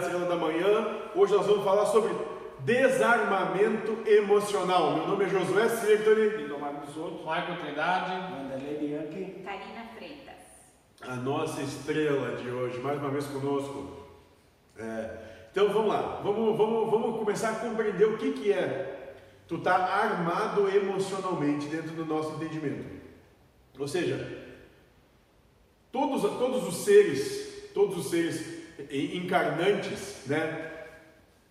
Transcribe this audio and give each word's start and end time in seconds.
Estrela 0.00 0.26
da 0.26 0.36
Manhã. 0.36 0.98
Hoje 1.14 1.34
nós 1.34 1.46
vamos 1.46 1.64
falar 1.64 1.86
sobre 1.86 2.14
desarmamento 2.60 3.98
emocional. 4.06 4.94
Meu 4.94 5.06
nome 5.08 5.24
é 5.24 5.28
Josué 5.28 5.68
Sirtoni. 5.68 6.28
Lindomar 6.28 6.80
Bisotto. 6.80 7.18
Michael 7.18 7.56
Trindade. 7.60 8.36
Bianchi. 8.78 9.42
Karina 9.44 9.84
Freitas. 9.96 10.34
A 11.00 11.16
nossa 11.16 11.62
estrela 11.62 12.36
de 12.36 12.48
hoje, 12.50 12.78
mais 12.80 12.98
uma 12.98 13.10
vez 13.10 13.26
conosco. 13.26 14.06
É, 14.78 15.10
então 15.50 15.68
vamos 15.72 15.88
lá, 15.88 16.20
vamos, 16.22 16.56
vamos, 16.56 16.90
vamos 16.90 17.18
começar 17.18 17.50
a 17.50 17.54
compreender 17.54 18.04
o 18.04 18.18
que, 18.18 18.32
que 18.32 18.52
é 18.52 19.14
tu 19.48 19.56
estar 19.56 19.78
tá 19.78 19.94
armado 19.94 20.68
emocionalmente 20.68 21.66
dentro 21.66 21.92
do 21.92 22.04
nosso 22.04 22.34
entendimento. 22.34 22.84
Ou 23.78 23.88
seja, 23.88 24.44
todos, 25.90 26.22
todos 26.22 26.66
os 26.66 26.84
seres, 26.84 27.70
todos 27.72 27.96
os 27.96 28.10
seres 28.10 28.55
encarnantes, 28.90 30.22
né? 30.26 30.72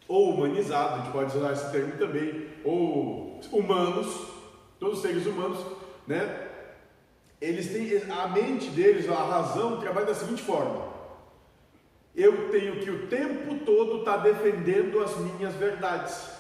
Ou 0.07 0.35
humanizados, 0.35 0.93
a 0.93 1.03
gente 1.03 1.11
pode 1.11 1.35
usar 1.35 1.53
esse 1.53 1.71
termo 1.71 1.93
também, 1.98 2.48
ou 2.63 3.39
humanos, 3.51 4.27
todos 4.79 4.98
os 4.98 5.01
seres 5.01 5.25
humanos, 5.25 5.59
né? 6.07 6.48
Eles 7.41 7.71
têm 7.71 8.11
a 8.11 8.27
mente 8.27 8.70
deles, 8.70 9.09
a 9.09 9.15
razão 9.15 9.79
trabalha 9.79 10.05
da 10.05 10.13
seguinte 10.13 10.43
forma: 10.43 10.93
eu 12.15 12.49
tenho 12.49 12.79
que 12.79 12.89
o 12.89 13.07
tempo 13.07 13.55
todo 13.65 13.99
estar 13.99 14.17
tá 14.17 14.23
defendendo 14.23 15.01
as 15.01 15.17
minhas 15.17 15.53
verdades. 15.55 16.34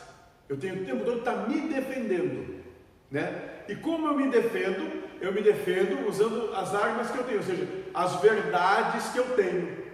Eu 0.47 0.57
tenho 0.57 0.81
o 0.81 0.85
tempo 0.85 1.03
todo 1.03 1.19
estar 1.19 1.33
tá 1.33 1.47
me 1.47 1.61
defendendo, 1.61 2.63
né? 3.09 3.63
E 3.67 3.75
como 3.75 4.07
eu 4.07 4.15
me 4.15 4.29
defendo? 4.29 5.03
Eu 5.19 5.33
me 5.33 5.41
defendo 5.41 6.07
usando 6.07 6.53
as 6.53 6.75
armas 6.75 7.09
que 7.09 7.17
eu 7.17 7.23
tenho, 7.23 7.39
ou 7.39 7.43
seja, 7.43 7.67
as 7.93 8.21
verdades 8.21 9.09
que 9.09 9.17
eu 9.17 9.35
tenho 9.35 9.84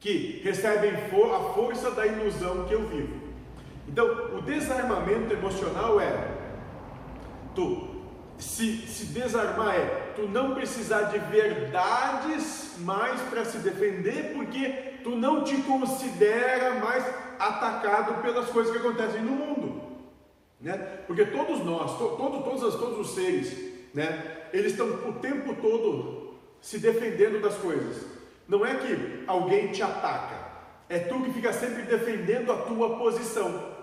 que 0.00 0.40
recebem 0.42 0.92
a 0.92 1.40
força 1.54 1.90
da 1.90 2.06
ilusão 2.06 2.64
que 2.64 2.72
eu 2.72 2.86
vivo. 2.88 3.20
Então, 3.86 4.06
o 4.36 4.42
desarmamento 4.42 5.32
emocional 5.32 6.00
é 6.00 6.28
tu 7.54 7.90
se, 8.38 8.78
se 8.86 9.06
desarmar 9.06 9.74
é 9.74 10.12
tu 10.16 10.22
não 10.22 10.54
precisar 10.54 11.02
de 11.02 11.18
verdades 11.18 12.76
mais 12.78 13.20
para 13.22 13.44
se 13.44 13.58
defender, 13.58 14.32
porque 14.34 14.68
tu 15.04 15.10
não 15.10 15.44
te 15.44 15.56
considera 15.58 16.76
mais 16.76 17.04
atacado 17.38 18.22
pelas 18.22 18.48
coisas 18.48 18.72
que 18.72 18.78
acontecem 18.78 19.20
no 19.20 19.32
mundo, 19.32 19.82
né? 20.60 20.76
Porque 21.06 21.26
todos 21.26 21.64
nós, 21.64 21.98
to, 21.98 22.16
todo, 22.16 22.42
todos, 22.42 22.74
todos 22.76 22.98
os 22.98 23.14
seres, 23.14 23.54
né? 23.92 24.46
Eles 24.52 24.72
estão 24.72 24.86
o 24.88 25.12
tempo 25.14 25.54
todo 25.60 26.34
se 26.60 26.78
defendendo 26.78 27.40
das 27.42 27.56
coisas. 27.56 28.19
Não 28.50 28.66
é 28.66 28.74
que 28.74 29.22
alguém 29.28 29.68
te 29.68 29.80
ataca, 29.80 30.34
é 30.88 30.98
tu 30.98 31.22
que 31.22 31.32
fica 31.32 31.52
sempre 31.52 31.82
defendendo 31.82 32.50
a 32.50 32.56
tua 32.56 32.98
posição. 32.98 33.78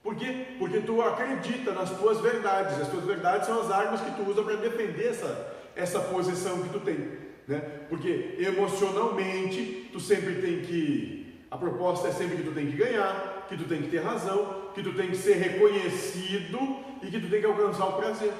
Por 0.00 0.14
quê? 0.14 0.46
Porque 0.60 0.78
tu 0.78 1.02
acredita 1.02 1.72
nas 1.72 1.90
tuas 1.90 2.20
verdades. 2.20 2.80
As 2.80 2.86
tuas 2.86 3.04
verdades 3.04 3.48
são 3.48 3.60
as 3.60 3.68
armas 3.68 4.00
que 4.00 4.12
tu 4.12 4.30
usa 4.30 4.44
para 4.44 4.54
defender 4.54 5.08
essa, 5.08 5.56
essa 5.74 5.98
posição 5.98 6.62
que 6.62 6.68
tu 6.68 6.78
tem. 6.78 7.18
Né? 7.48 7.58
Porque 7.88 8.36
emocionalmente 8.38 9.90
tu 9.92 9.98
sempre 9.98 10.36
tem 10.36 10.60
que. 10.60 11.42
A 11.50 11.56
proposta 11.56 12.06
é 12.06 12.12
sempre 12.12 12.36
que 12.36 12.44
tu 12.44 12.52
tem 12.52 12.70
que 12.70 12.76
ganhar, 12.76 13.46
que 13.48 13.56
tu 13.56 13.64
tem 13.64 13.82
que 13.82 13.88
ter 13.88 13.98
razão, 13.98 14.70
que 14.72 14.84
tu 14.84 14.92
tem 14.92 15.10
que 15.10 15.16
ser 15.16 15.34
reconhecido 15.34 16.58
e 17.02 17.10
que 17.10 17.20
tu 17.20 17.28
tem 17.28 17.40
que 17.40 17.46
alcançar 17.46 17.86
o 17.86 17.94
prazer. 17.94 18.32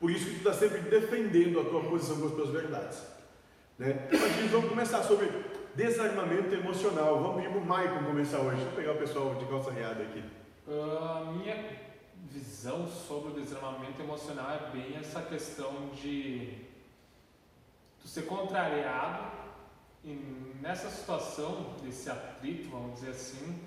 Por 0.00 0.10
isso 0.10 0.24
que 0.24 0.30
tu 0.30 0.48
está 0.48 0.54
sempre 0.54 0.80
defendendo 0.80 1.60
a 1.60 1.64
tua 1.64 1.82
posição 1.82 2.16
com 2.18 2.26
as 2.28 2.32
tuas 2.32 2.48
verdades. 2.48 3.15
Né? 3.78 4.08
Mas 4.10 4.36
gente, 4.36 4.48
vamos 4.48 4.70
começar 4.70 5.02
sobre 5.02 5.30
desarmamento 5.74 6.54
emocional. 6.54 7.20
Vamos 7.20 7.36
pedir 7.36 7.50
para 7.50 7.60
o 7.60 7.66
Maicon 7.66 8.04
começar 8.04 8.38
hoje. 8.38 8.56
Deixa 8.56 8.70
eu 8.70 8.76
pegar 8.76 8.92
o 8.92 8.98
pessoal 8.98 9.34
de 9.34 9.44
calça 9.44 9.70
riada 9.70 10.02
aqui. 10.02 10.24
A 10.66 11.22
uh, 11.22 11.32
minha 11.34 11.86
visão 12.30 12.88
sobre 12.88 13.32
o 13.32 13.34
desarmamento 13.34 14.00
emocional 14.00 14.50
é 14.52 14.70
bem 14.70 14.96
essa 14.96 15.22
questão 15.22 15.90
de 15.94 16.66
tu 18.00 18.08
ser 18.08 18.22
contrariado 18.22 19.30
e 20.04 20.56
nessa 20.62 20.88
situação, 20.88 21.74
desse 21.82 22.08
atrito, 22.08 22.70
vamos 22.70 22.94
dizer 22.94 23.10
assim, 23.10 23.60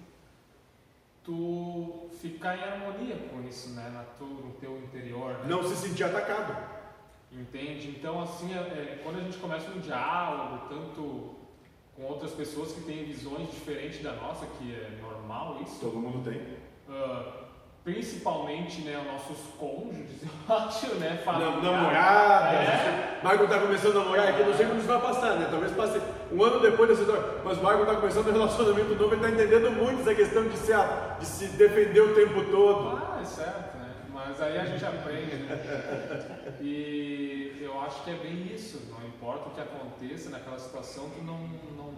tu 1.23 2.09
ficar 2.19 2.57
em 2.57 2.63
harmonia 2.63 3.17
com 3.29 3.41
isso, 3.47 3.69
né, 3.72 3.89
na 3.94 4.03
tu, 4.17 4.25
no 4.25 4.53
teu 4.53 4.78
interior. 4.78 5.33
Né? 5.39 5.45
Não 5.47 5.63
se 5.63 5.75
sentir 5.75 6.06
atacado. 6.06 6.78
Entende? 7.31 7.90
Então, 7.90 8.22
assim, 8.22 8.53
é, 8.53 8.57
é, 8.57 9.01
quando 9.03 9.19
a 9.19 9.22
gente 9.22 9.38
começa 9.38 9.69
um 9.69 9.79
diálogo, 9.79 10.67
tanto 10.67 11.35
com 11.95 12.03
outras 12.03 12.31
pessoas 12.31 12.72
que 12.72 12.81
têm 12.81 13.03
visões 13.03 13.51
diferentes 13.51 14.01
da 14.01 14.13
nossa, 14.13 14.45
que 14.57 14.73
é 14.73 14.97
normal 15.01 15.59
isso. 15.63 15.79
Todo 15.79 15.97
mundo 15.97 16.23
tem. 16.23 16.39
Uh, 16.88 17.50
principalmente, 17.84 18.81
né, 18.81 18.97
os 18.97 19.12
nossos 19.12 19.53
cônjuges, 19.57 20.23
eu 20.23 20.56
acho, 20.56 20.95
né, 20.95 21.22
familiar. 21.23 21.62
Namoradas. 21.62 22.53
É. 22.53 23.19
Marco 23.23 23.44
está 23.44 23.59
começando 23.59 23.97
a 23.97 24.03
namorar 24.03 24.29
aqui, 24.29 24.44
não 24.44 24.53
sei 24.56 24.66
como 24.66 24.79
isso 24.79 24.88
vai 24.88 25.01
passar, 25.01 25.35
né? 25.35 25.47
Talvez 25.51 25.72
passe 25.73 26.01
um 26.31 26.44
ano 26.44 26.59
depois 26.59 26.89
dessa 26.89 27.01
história. 27.01 27.23
Mas 27.44 27.62
Marco 27.62 27.84
está 27.84 27.95
começando 27.95 28.28
um 28.28 28.34
relacionamento 28.34 28.95
novo, 28.95 29.13
ele 29.13 29.16
está 29.16 29.29
entendendo 29.29 29.72
muito 29.72 30.01
essa 30.01 30.16
questão 30.16 30.47
de 30.47 30.57
se, 30.57 30.72
de 31.19 31.25
se 31.25 31.47
defender 31.57 32.01
o 32.01 32.16
tempo 32.16 32.44
todo. 32.45 32.97
Ah, 32.97 33.19
é 33.22 33.25
certo? 33.25 33.78
Mas 34.39 34.47
aí 34.53 34.57
a 34.57 34.66
gente 34.66 34.85
aprende, 34.85 35.35
né? 35.35 36.55
E 36.61 37.57
eu 37.59 37.81
acho 37.81 38.01
que 38.05 38.11
é 38.11 38.13
bem 38.13 38.50
isso. 38.55 38.81
Não 38.89 39.05
importa 39.05 39.50
o 39.50 39.51
que 39.51 39.59
aconteça 39.59 40.29
naquela 40.29 40.57
situação, 40.57 41.09
tu 41.09 41.22
não, 41.25 41.39
não, 41.75 41.94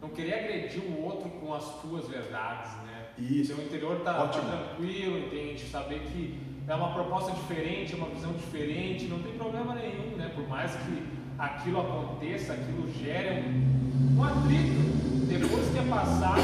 não 0.00 0.08
querer 0.08 0.34
agredir 0.34 0.80
o 0.82 1.04
outro 1.04 1.28
com 1.28 1.52
as 1.52 1.82
tuas 1.82 2.08
verdades, 2.08 2.72
né? 2.84 3.08
Isso. 3.18 3.54
Seu 3.54 3.62
interior 3.62 4.00
tá, 4.00 4.14
tá 4.14 4.28
tranquilo, 4.28 5.18
entende? 5.18 5.62
Saber 5.66 6.00
que 6.00 6.40
é 6.66 6.74
uma 6.74 6.94
proposta 6.94 7.32
diferente, 7.32 7.92
é 7.92 7.96
uma 7.96 8.08
visão 8.08 8.32
diferente, 8.32 9.04
não 9.04 9.22
tem 9.22 9.34
problema 9.34 9.74
nenhum, 9.74 10.16
né? 10.16 10.32
Por 10.34 10.48
mais 10.48 10.74
que 10.74 11.02
aquilo 11.38 11.82
aconteça, 11.82 12.54
aquilo 12.54 12.90
gere 12.94 13.42
um, 13.42 14.16
um 14.18 14.24
atrito. 14.24 15.26
Depois 15.28 15.68
que 15.68 15.78
é 15.78 15.82
passado, 15.82 16.40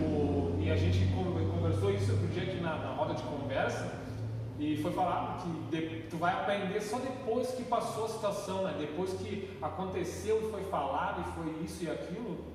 o, 0.00 0.56
e 0.60 0.70
a 0.70 0.76
gente 0.76 1.12
conversou 1.12 1.92
isso 1.92 2.12
outro 2.12 2.28
dia 2.28 2.44
aqui 2.44 2.60
na, 2.60 2.76
na 2.76 2.92
roda 2.92 3.14
de 3.14 3.22
conversa, 3.24 4.05
e 4.58 4.76
foi 4.82 4.92
falado 4.92 5.42
que 5.42 5.76
de, 5.76 6.02
tu 6.08 6.16
vai 6.16 6.32
aprender 6.32 6.80
só 6.80 6.98
depois 6.98 7.50
que 7.50 7.62
passou 7.64 8.06
a 8.06 8.08
situação, 8.08 8.64
né? 8.64 8.74
Depois 8.78 9.12
que 9.12 9.56
aconteceu 9.60 10.46
e 10.46 10.50
foi 10.50 10.64
falado 10.64 11.20
e 11.20 11.32
foi 11.34 11.64
isso 11.64 11.84
e 11.84 11.90
aquilo, 11.90 12.54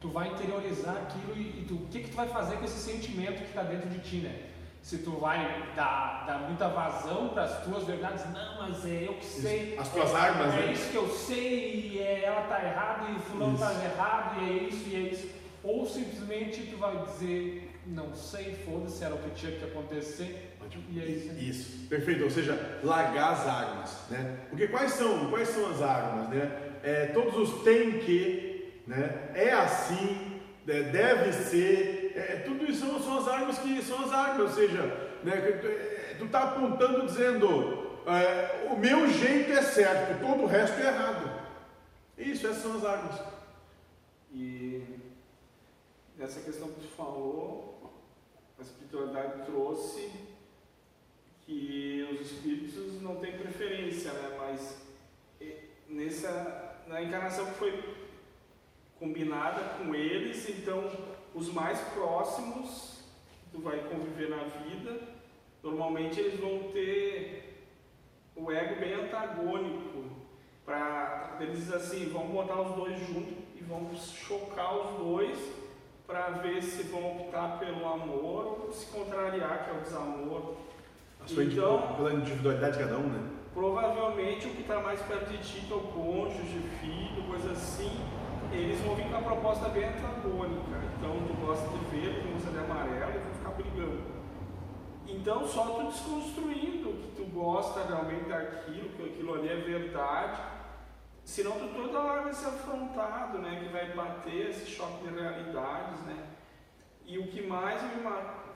tu 0.00 0.08
vai 0.08 0.28
interiorizar 0.28 0.96
aquilo 0.96 1.36
e, 1.36 1.60
e 1.60 1.64
tu, 1.66 1.74
o 1.74 1.86
que 1.86 2.00
que 2.00 2.10
tu 2.10 2.16
vai 2.16 2.28
fazer 2.28 2.56
com 2.56 2.64
esse 2.64 2.78
sentimento 2.78 3.38
que 3.38 3.48
está 3.48 3.62
dentro 3.62 3.88
de 3.88 4.00
ti, 4.00 4.16
né? 4.16 4.46
Se 4.82 4.98
tu 4.98 5.12
vai 5.12 5.72
dar, 5.76 6.24
dar 6.26 6.38
muita 6.48 6.68
vazão 6.68 7.28
para 7.28 7.44
as 7.44 7.62
tuas 7.62 7.84
verdades, 7.84 8.24
não, 8.32 8.62
mas 8.62 8.84
é 8.86 9.06
eu 9.06 9.14
que 9.14 9.24
sei. 9.24 9.76
As 9.78 9.88
tuas 9.90 10.10
é, 10.10 10.16
armas, 10.16 10.54
é 10.54 10.56
né? 10.56 10.66
É 10.68 10.72
isso 10.72 10.90
que 10.90 10.96
eu 10.96 11.08
sei 11.08 11.92
e 11.92 11.98
é, 12.00 12.24
ela 12.24 12.42
tá 12.42 12.64
errada 12.64 13.10
e 13.10 13.18
fulano 13.20 13.54
está 13.54 13.72
errado 13.84 14.40
e 14.40 14.48
é 14.48 14.62
isso 14.64 14.88
e 14.88 14.96
é 14.96 15.00
isso. 15.10 15.28
Ou 15.62 15.86
simplesmente 15.86 16.62
tu 16.62 16.78
vai 16.78 16.96
dizer, 17.04 17.67
não 17.88 18.14
sei, 18.14 18.54
foda-se, 18.64 19.02
era 19.04 19.14
o 19.14 19.18
que 19.18 19.30
tinha 19.30 19.52
que 19.52 19.64
acontecer 19.64 20.48
e 20.90 21.00
é 21.00 21.04
isso. 21.06 21.32
Isso, 21.34 21.88
perfeito. 21.88 22.24
Ou 22.24 22.30
seja, 22.30 22.80
largar 22.82 23.32
as 23.32 23.46
armas, 23.46 23.98
né? 24.10 24.40
Porque 24.50 24.68
quais 24.68 24.92
são, 24.92 25.30
quais 25.30 25.48
são 25.48 25.70
as 25.70 25.80
armas, 25.80 26.28
né? 26.28 26.78
É, 26.82 27.06
todos 27.06 27.36
os 27.36 27.62
tem 27.62 27.98
que, 28.00 28.80
né? 28.86 29.30
É 29.34 29.52
assim, 29.52 30.40
é, 30.66 30.82
deve 30.82 31.32
ser, 31.32 32.12
é, 32.14 32.36
tudo 32.44 32.70
isso 32.70 32.80
são, 32.80 33.00
são, 33.00 33.18
as 33.18 33.28
armas 33.28 33.58
que 33.58 33.82
são 33.82 34.04
as 34.04 34.12
armas, 34.12 34.50
ou 34.50 34.56
seja, 34.56 34.82
né? 35.24 35.32
É, 35.36 36.16
tu 36.18 36.26
está 36.26 36.44
apontando 36.44 37.06
dizendo, 37.06 38.00
é, 38.06 38.68
o 38.70 38.76
meu 38.76 39.08
jeito 39.08 39.50
é 39.52 39.62
certo, 39.62 40.20
todo 40.20 40.42
o 40.42 40.46
resto 40.46 40.78
é 40.80 40.86
errado. 40.86 41.38
Isso, 42.16 42.46
essas 42.46 42.62
são 42.62 42.76
as 42.76 42.84
armas. 42.84 43.20
E 44.32 44.82
nessa 46.18 46.40
questão 46.40 46.68
que 46.68 46.80
tu 46.80 46.88
falou, 46.88 47.67
espiritualidade 48.88 49.44
trouxe 49.44 50.10
que 51.44 52.08
os 52.10 52.32
espíritos 52.32 53.02
não 53.02 53.16
têm 53.16 53.36
preferência, 53.36 54.12
né? 54.12 54.36
Mas 54.38 54.88
nessa 55.88 56.82
na 56.86 57.02
encarnação 57.02 57.44
que 57.46 57.52
foi 57.52 57.96
combinada 58.98 59.76
com 59.76 59.94
eles, 59.94 60.48
então 60.48 60.90
os 61.34 61.52
mais 61.52 61.78
próximos 61.92 63.02
tu 63.52 63.60
vai 63.60 63.78
conviver 63.88 64.30
na 64.30 64.44
vida, 64.44 65.00
normalmente 65.62 66.18
eles 66.18 66.40
vão 66.40 66.70
ter 66.72 67.66
o 68.34 68.50
ego 68.50 68.80
bem 68.80 68.94
antagônico 68.94 70.04
para 70.64 71.36
eles 71.40 71.70
assim, 71.72 72.08
vão 72.08 72.28
botar 72.28 72.60
os 72.60 72.74
dois 72.74 72.98
juntos 73.06 73.34
e 73.54 73.62
vão 73.64 73.94
chocar 73.96 74.76
os 74.76 74.98
dois 74.98 75.57
para 76.08 76.30
ver 76.30 76.62
se 76.62 76.84
vão 76.84 77.20
optar 77.20 77.58
pelo 77.58 77.86
amor 77.86 78.64
ou 78.64 78.72
se 78.72 78.86
contrariar 78.86 79.64
que 79.64 79.70
é 79.70 79.74
o 79.74 79.82
desamor 79.82 80.56
sua 81.26 81.44
então, 81.44 81.94
pela 81.96 82.14
individualidade 82.14 82.78
de 82.78 82.84
cada 82.84 82.96
um, 82.96 83.06
né? 83.08 83.30
Provavelmente 83.52 84.46
o 84.46 84.50
que 84.50 84.62
está 84.62 84.80
mais 84.80 85.00
perto 85.02 85.30
de 85.30 85.38
ti, 85.38 85.66
teu 85.68 85.80
cônjuge, 85.80 86.58
filho, 86.80 87.22
coisa 87.28 87.52
assim, 87.52 88.00
eles 88.50 88.80
vão 88.80 88.94
vir 88.94 89.10
com 89.10 89.16
a 89.16 89.20
proposta 89.20 89.68
bem 89.68 89.84
antagônica. 89.84 90.78
Então, 90.96 91.10
tu 91.26 91.34
gosta 91.44 91.68
de 91.68 91.84
verde, 91.96 92.22
tu 92.22 92.32
gosta 92.32 92.50
de 92.50 92.58
amarelo, 92.58 93.10
e 93.10 93.18
vão 93.18 93.34
ficar 93.34 93.50
brigando. 93.50 94.02
Então, 95.06 95.46
só 95.46 95.64
tu 95.64 95.86
desconstruindo 95.88 96.92
que 96.94 97.12
tu 97.16 97.24
gosta 97.30 97.84
realmente 97.84 98.28
daquilo, 98.28 98.88
que 98.90 99.02
aquilo 99.02 99.34
ali 99.34 99.48
é 99.48 99.56
verdade, 99.56 100.40
senão 101.28 101.52
tu 101.52 101.68
toda 101.68 101.98
hora 102.00 102.22
vai 102.22 102.32
ser 102.32 102.46
afrontado, 102.46 103.38
né? 103.38 103.60
Que 103.62 103.70
vai 103.70 103.92
bater 103.92 104.48
esse 104.48 104.64
choque 104.64 105.06
de 105.06 105.14
realidades, 105.14 106.00
né? 106.06 106.24
E 107.06 107.18
o 107.18 107.26
que 107.26 107.46
mais 107.46 107.82
me, 107.82 107.90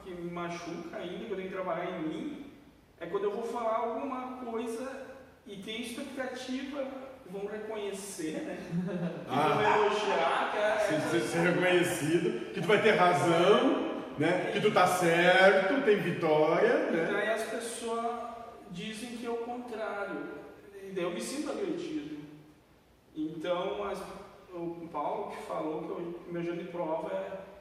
que 0.03 0.11
me 0.11 0.31
machuca 0.31 0.97
ainda, 0.97 1.27
que 1.27 1.31
eu 1.31 1.37
tenho 1.37 1.49
que 1.49 1.55
trabalhar 1.55 1.91
em 1.91 2.09
mim, 2.09 2.53
é 2.99 3.07
quando 3.07 3.25
eu 3.25 3.33
vou 3.33 3.45
falar 3.45 3.77
alguma 3.77 4.39
coisa 4.39 5.07
e 5.47 5.59
tem 5.59 5.83
expectativa 5.83 6.83
vão 7.31 7.47
reconhecer, 7.47 8.43
né? 8.43 8.59
Que 9.29 9.35
ah, 9.35 9.49
vão 9.49 9.87
elogiar, 9.87 10.51
que 10.53 10.95
é, 10.95 11.01
ser, 11.01 11.21
ser 11.21 11.39
reconhecido, 11.51 12.53
que 12.53 12.61
tu 12.61 12.67
vai 12.67 12.83
ter 12.83 12.93
razão, 12.93 14.03
né? 14.19 14.51
Que 14.51 14.61
tu 14.61 14.71
tá 14.71 14.87
certo, 14.87 15.85
tem 15.85 15.97
vitória, 15.97 16.91
né? 16.91 17.09
E 17.09 17.13
daí 17.13 17.31
as 17.31 17.43
pessoas 17.43 18.07
dizem 18.71 19.11
que 19.11 19.27
é 19.27 19.31
o 19.31 19.37
contrário. 19.37 20.41
E 20.83 20.91
daí 20.91 21.05
eu 21.05 21.11
me 21.11 21.21
sinto 21.21 21.51
agredido. 21.51 22.22
Então, 23.17 23.85
as, 23.85 24.00
o 24.53 24.88
Paulo 24.91 25.32
que 25.32 25.43
falou 25.43 25.82
que 25.82 26.29
o 26.29 26.32
meu 26.32 26.43
gênero 26.43 26.64
de 26.64 26.70
prova 26.70 27.12
é. 27.12 27.53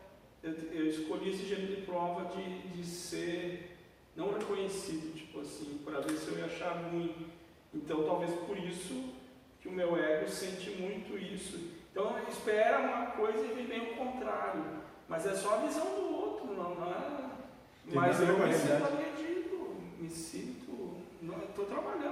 Eu, 0.43 0.53
eu 0.71 0.87
escolhi 0.87 1.29
esse 1.29 1.45
gênero 1.45 1.75
de 1.75 1.81
prova 1.83 2.35
de, 2.35 2.67
de 2.69 2.83
ser 2.83 3.77
não 4.15 4.33
reconhecido, 4.33 5.15
tipo 5.15 5.39
assim, 5.39 5.79
para 5.85 5.99
ver 5.99 6.17
se 6.17 6.29
eu 6.29 6.39
ia 6.39 6.45
achar 6.45 6.71
ruim. 6.89 7.27
Então, 7.71 8.03
talvez 8.03 8.31
por 8.47 8.57
isso 8.57 9.13
que 9.61 9.67
o 9.67 9.71
meu 9.71 9.95
ego 9.95 10.27
sente 10.27 10.71
muito 10.71 11.15
isso. 11.17 11.81
Então 11.91 12.17
espera 12.27 12.79
uma 12.79 13.05
coisa 13.07 13.45
e 13.45 13.63
vem 13.63 13.91
o 13.91 13.95
contrário. 13.95 14.63
Mas 15.07 15.25
é 15.25 15.35
só 15.35 15.55
a 15.55 15.57
visão 15.57 15.85
do 15.85 16.15
outro, 16.15 16.47
não, 16.47 16.75
não 16.75 16.89
é? 16.89 17.31
Tem 17.85 17.93
mas 17.93 18.19
eu 18.21 18.39
me 18.39 18.53
sinto 18.53 18.85
agredido, 18.85 19.75
me 19.99 20.09
sinto. 20.09 20.71
Estou 21.21 21.65
trabalhando, 21.65 22.10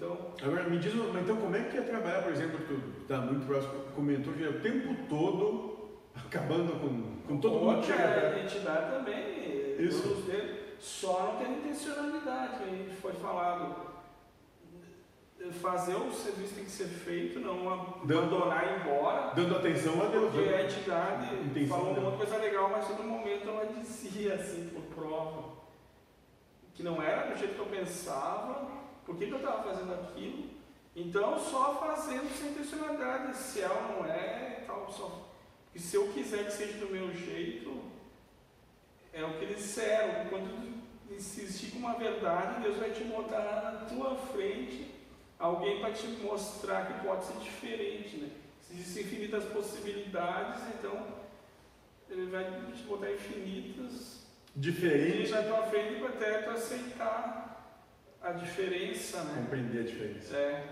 então. 0.00 0.16
Agora 0.42 0.64
me 0.64 0.78
diz, 0.78 0.94
então 0.94 1.36
como 1.36 1.54
é 1.54 1.64
que 1.64 1.76
é 1.76 1.82
trabalhar, 1.82 2.22
por 2.22 2.32
exemplo, 2.32 2.58
tu 2.66 3.02
está 3.02 3.18
muito 3.18 3.46
próximo, 3.46 3.74
comentou 3.94 4.32
que 4.32 4.44
é 4.44 4.48
o 4.48 4.60
tempo 4.60 4.96
todo 5.08 5.90
acabando 6.14 6.72
com, 6.80 7.28
com 7.28 7.38
todo 7.38 7.58
mundo 7.58 7.80
que 7.80 7.88
chega. 7.88 8.04
A 8.04 8.38
identidade 8.38 8.90
também, 8.92 9.76
Isso. 9.78 10.02
todos 10.02 10.28
eles, 10.28 10.58
só 10.78 11.32
não 11.32 11.36
tem 11.36 11.58
intencionalidade, 11.58 12.58
que 12.58 12.64
a 12.64 12.76
gente 12.76 12.96
foi 12.96 13.12
falado 13.12 13.90
fazer 15.52 15.94
o 15.94 16.12
serviço 16.12 16.54
tem 16.54 16.64
que 16.64 16.70
ser 16.70 16.86
feito, 16.86 17.40
não 17.40 17.72
abandonar 17.72 18.62
e 18.62 18.68
ir 18.68 18.80
embora. 18.80 19.32
Dando 19.34 19.56
atenção 19.56 20.02
a 20.02 20.06
Deus. 20.06 20.32
Porque 20.32 20.50
né? 20.50 20.56
a 20.56 20.62
entidade 20.64 21.66
falou 21.66 21.94
uma 21.94 22.12
coisa 22.12 22.36
legal, 22.36 22.68
mas 22.70 22.86
todo 22.86 23.02
momento 23.02 23.48
ela 23.48 23.66
dizia 23.66 24.34
assim, 24.34 24.68
por 24.68 24.82
prova, 24.94 25.60
que 26.74 26.82
não 26.82 27.02
era 27.02 27.32
do 27.32 27.38
jeito 27.38 27.54
que 27.54 27.58
eu 27.60 27.66
pensava, 27.66 28.79
por 29.10 29.18
que, 29.18 29.26
que 29.26 29.32
eu 29.32 29.38
estava 29.38 29.64
fazendo 29.64 29.92
aquilo. 29.92 30.44
Então, 30.94 31.36
só 31.40 31.80
fazendo 31.80 32.30
sem 32.38 32.50
intencionalidade, 32.50 33.36
se 33.36 33.60
é 33.60 33.68
ou 33.68 33.82
não 33.82 34.04
é, 34.06 34.62
tal, 34.64 34.88
só. 34.88 35.32
E 35.74 35.80
se 35.80 35.96
eu 35.96 36.12
quiser 36.12 36.46
que 36.46 36.52
seja 36.52 36.78
do 36.78 36.92
meu 36.92 37.12
jeito, 37.12 37.82
é 39.12 39.24
o 39.24 39.36
que 39.36 39.46
eles 39.46 39.56
disseram. 39.56 40.28
Quando 40.28 40.80
insistir 41.10 41.72
com 41.72 41.80
uma 41.80 41.94
verdade, 41.94 42.62
Deus 42.62 42.76
vai 42.76 42.92
te 42.92 43.02
botar 43.02 43.40
na 43.40 43.86
tua 43.86 44.14
frente 44.14 44.94
alguém 45.40 45.80
para 45.80 45.92
te 45.92 46.06
mostrar 46.22 46.86
que 46.86 47.04
pode 47.04 47.24
ser 47.24 47.36
diferente, 47.38 48.16
né? 48.16 48.30
Existem 48.70 49.02
infinitas 49.02 49.44
possibilidades, 49.46 50.62
então 50.78 51.04
ele 52.08 52.30
vai 52.30 52.44
te 52.44 52.82
botar 52.84 53.10
infinitas 53.10 54.20
diferentes 54.54 55.32
na 55.32 55.42
tua 55.42 55.62
frente 55.64 55.98
para 55.98 56.10
até 56.10 56.42
tu 56.42 56.50
aceitar 56.50 57.49
a 58.22 58.32
diferença, 58.32 59.22
né? 59.24 59.42
Compreender 59.42 59.80
a 59.80 59.84
diferença. 59.84 60.36
É. 60.36 60.64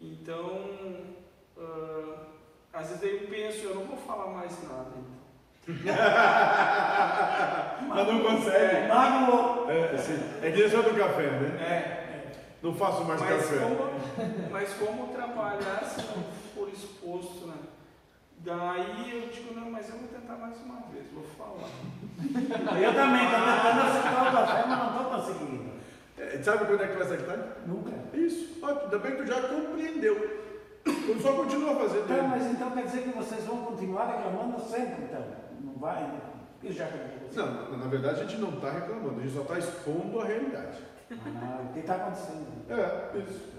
Então, 0.00 0.70
uh, 1.56 2.14
às 2.72 2.88
vezes 2.88 3.02
eu 3.02 3.26
penso, 3.28 3.64
eu 3.64 3.74
não 3.74 3.84
vou 3.84 3.96
falar 3.96 4.26
mais 4.26 4.62
nada. 4.62 4.92
Então. 4.96 5.16
Mas 7.88 8.06
não 8.06 8.22
consegue. 8.22 8.54
É, 8.54 8.88
é, 9.68 9.90
assim, 9.94 10.16
é 10.42 10.50
direção 10.50 10.82
do 10.82 10.94
café, 10.96 11.30
né? 11.30 11.48
É. 11.60 12.02
Não 12.62 12.72
faço 12.74 13.04
mais 13.04 13.20
mas 13.20 13.30
café. 13.30 13.58
Como, 13.58 13.76
mas 14.50 14.72
como 14.74 15.12
trabalhar 15.12 15.84
se 15.84 16.02
não 16.02 16.24
for 16.54 16.68
exposto, 16.68 17.46
né? 17.46 17.56
Daí 18.38 19.10
eu 19.12 19.28
digo, 19.28 19.54
não, 19.54 19.70
mas 19.70 19.88
eu 19.88 19.98
vou 19.98 20.08
tentar 20.08 20.36
mais 20.36 20.60
uma 20.62 20.80
vez, 20.90 21.06
vou 21.12 21.24
falar. 21.36 21.68
eu 22.80 22.94
também 22.94 23.24
estou 23.24 23.40
tentando 23.40 23.80
aceitar 23.82 24.22
o 24.22 24.32
café, 24.32 24.64
mas 24.66 24.78
não 24.78 24.88
estou 24.88 25.04
conseguindo. 25.04 25.75
É, 26.18 26.42
sabe 26.42 26.64
quando 26.64 26.82
é 26.82 26.88
que 26.88 26.96
vai 26.96 27.06
acertar? 27.06 27.38
Nunca. 27.66 27.92
Isso. 28.14 28.58
Ó, 28.62 28.68
ainda 28.68 28.98
bem 28.98 29.12
que 29.12 29.22
tu 29.22 29.26
já 29.26 29.40
compreendeu. 29.42 30.46
Tu 30.84 31.20
só 31.20 31.32
continua 31.32 31.74
fazendo. 31.76 32.04
Então, 32.04 32.28
mas 32.28 32.46
então 32.46 32.70
quer 32.70 32.84
dizer 32.84 33.02
que 33.02 33.10
vocês 33.10 33.44
vão 33.44 33.58
continuar 33.58 34.06
reclamando 34.06 34.60
sempre, 34.60 35.04
então? 35.04 35.24
Não 35.60 35.74
vai, 35.74 36.02
né? 36.02 36.20
já 36.72 36.88
Não, 37.34 37.78
na 37.78 37.86
verdade 37.86 38.20
a 38.20 38.24
gente 38.24 38.40
não 38.40 38.50
está 38.50 38.70
reclamando, 38.70 39.20
a 39.20 39.22
gente 39.22 39.34
só 39.34 39.42
está 39.42 39.58
expondo 39.58 40.20
a 40.20 40.24
realidade. 40.24 40.78
Ah, 41.12 41.60
o 41.62 41.72
que 41.72 41.80
está 41.80 41.94
acontecendo? 41.94 42.46
É, 42.68 43.18
isso. 43.18 43.52